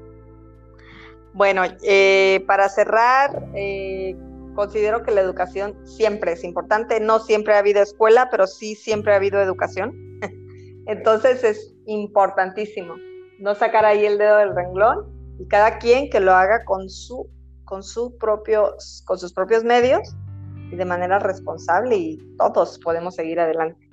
Bueno, 1.32 1.64
eh, 1.82 2.44
para 2.46 2.68
cerrar, 2.68 3.42
eh, 3.56 4.18
considero 4.54 5.02
que 5.02 5.12
la 5.12 5.22
educación 5.22 5.78
siempre 5.86 6.34
es 6.34 6.44
importante. 6.44 7.00
No 7.00 7.20
siempre 7.20 7.54
ha 7.54 7.60
habido 7.60 7.82
escuela, 7.82 8.28
pero 8.30 8.46
sí 8.46 8.76
siempre 8.76 9.14
ha 9.14 9.16
habido 9.16 9.42
educación. 9.42 9.94
Entonces 10.88 11.42
es 11.46 11.74
importantísimo 11.86 12.96
no 13.40 13.56
sacar 13.56 13.86
ahí 13.86 14.06
el 14.06 14.18
dedo 14.18 14.36
del 14.40 14.54
renglón 14.54 15.06
y 15.40 15.48
cada 15.48 15.78
quien 15.78 16.10
que 16.10 16.20
lo 16.20 16.34
haga 16.34 16.66
con 16.66 16.90
su 16.90 17.30
con 17.64 17.84
su 17.84 18.18
propios 18.18 19.04
con 19.06 19.18
sus 19.18 19.32
propios 19.32 19.64
medios 19.64 20.16
y 20.72 20.76
de 20.76 20.86
manera 20.86 21.20
responsable 21.20 21.96
y 21.96 22.18
todos 22.38 22.80
podemos 22.80 23.16
seguir 23.16 23.40
adelante. 23.40 23.90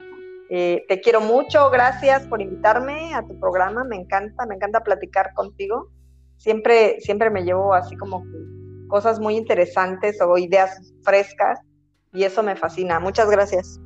Eh, 0.49 0.85
te 0.89 1.01
quiero 1.01 1.21
mucho, 1.21 1.71
gracias 1.71 2.27
por 2.27 2.41
invitarme 2.41 3.15
a 3.15 3.27
tu 3.27 3.39
programa, 3.41 3.85
me 3.85 3.97
encanta, 3.97 4.47
me 4.47 4.55
encanta 4.55 4.83
platicar 4.83 5.33
contigo. 5.35 5.91
Siempre, 6.37 7.01
siempre 7.01 7.31
me 7.31 7.43
llevo 7.43 7.75
así 7.75 7.97
como 7.97 8.25
cosas 8.89 9.19
muy 9.19 9.37
interesantes 9.37 10.21
o 10.21 10.39
ideas 10.39 10.95
frescas 11.03 11.61
y 12.13 12.25
eso 12.25 12.43
me 12.43 12.55
fascina. 12.55 13.01
Muchas 13.01 13.29
gracias. 13.29 13.81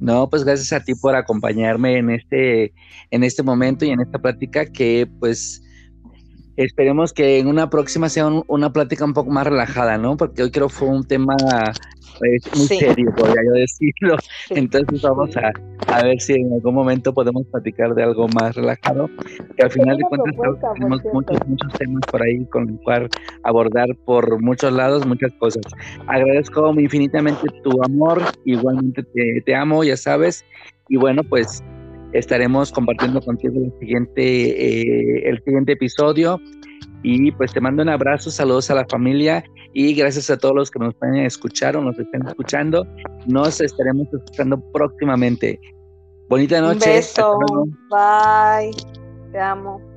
No, 0.00 0.30
pues 0.30 0.44
gracias 0.44 0.72
a 0.72 0.84
ti 0.84 0.94
por 0.94 1.16
acompañarme 1.16 1.98
en 1.98 2.10
este, 2.10 2.72
en 3.10 3.24
este 3.24 3.42
momento 3.42 3.84
y 3.84 3.90
en 3.90 4.00
esta 4.00 4.20
plática 4.20 4.64
que 4.64 5.08
pues 5.18 5.60
esperemos 6.58 7.12
que 7.12 7.38
en 7.38 7.46
una 7.46 7.70
próxima 7.70 8.08
sea 8.08 8.26
una 8.46 8.72
plática 8.72 9.04
un 9.04 9.14
poco 9.14 9.30
más 9.30 9.46
relajada, 9.46 9.96
¿no? 9.96 10.16
Porque 10.16 10.42
hoy 10.42 10.50
creo 10.50 10.68
fue 10.68 10.88
un 10.88 11.04
tema 11.06 11.36
es 12.22 12.56
muy 12.56 12.66
serio, 12.66 13.12
podría 13.16 13.42
yo 13.44 13.52
decirlo. 13.52 14.16
Entonces 14.50 15.02
vamos 15.02 15.36
a, 15.36 15.52
a, 15.92 16.02
ver 16.02 16.20
si 16.20 16.34
en 16.34 16.52
algún 16.52 16.74
momento 16.74 17.12
podemos 17.12 17.46
platicar 17.46 17.94
de 17.94 18.02
algo 18.02 18.26
más 18.28 18.56
relajado, 18.56 19.08
que 19.56 19.62
al 19.62 19.70
final 19.70 19.96
de 19.96 20.04
cuentas 20.04 20.34
tenemos 20.74 21.00
muchos, 21.12 21.38
muchos 21.46 21.72
temas 21.74 22.02
por 22.10 22.22
ahí 22.22 22.44
con 22.46 22.68
el 22.68 22.78
cual 22.80 23.08
abordar 23.44 23.88
por 24.04 24.40
muchos 24.42 24.72
lados, 24.72 25.06
muchas 25.06 25.32
cosas. 25.38 25.62
Agradezco 26.06 26.72
infinitamente 26.78 27.46
tu 27.62 27.82
amor, 27.84 28.22
igualmente 28.44 29.02
te, 29.02 29.42
te 29.44 29.54
amo, 29.54 29.84
ya 29.84 29.96
sabes, 29.96 30.44
y 30.88 30.96
bueno, 30.96 31.22
pues 31.22 31.62
estaremos 32.12 32.72
compartiendo 32.72 33.20
contigo 33.20 33.60
el 33.64 33.72
siguiente, 33.78 34.22
eh, 34.22 35.28
el 35.28 35.42
siguiente 35.44 35.72
episodio. 35.72 36.40
Y 37.02 37.30
pues 37.32 37.52
te 37.52 37.60
mando 37.60 37.82
un 37.82 37.88
abrazo, 37.88 38.30
saludos 38.30 38.70
a 38.70 38.74
la 38.74 38.86
familia 38.86 39.44
y 39.72 39.94
gracias 39.94 40.30
a 40.30 40.36
todos 40.36 40.54
los 40.54 40.70
que 40.70 40.80
nos 40.80 40.94
pueden 40.94 41.16
escuchar 41.16 41.76
o 41.76 41.82
nos 41.82 41.98
estén 41.98 42.26
escuchando. 42.26 42.86
Nos 43.26 43.60
estaremos 43.60 44.08
escuchando 44.12 44.60
próximamente. 44.72 45.60
Bonita 46.28 46.60
noche. 46.60 46.90
Un 46.90 46.96
beso. 46.96 47.38
Bye. 47.90 48.72
Te 49.32 49.38
amo. 49.38 49.87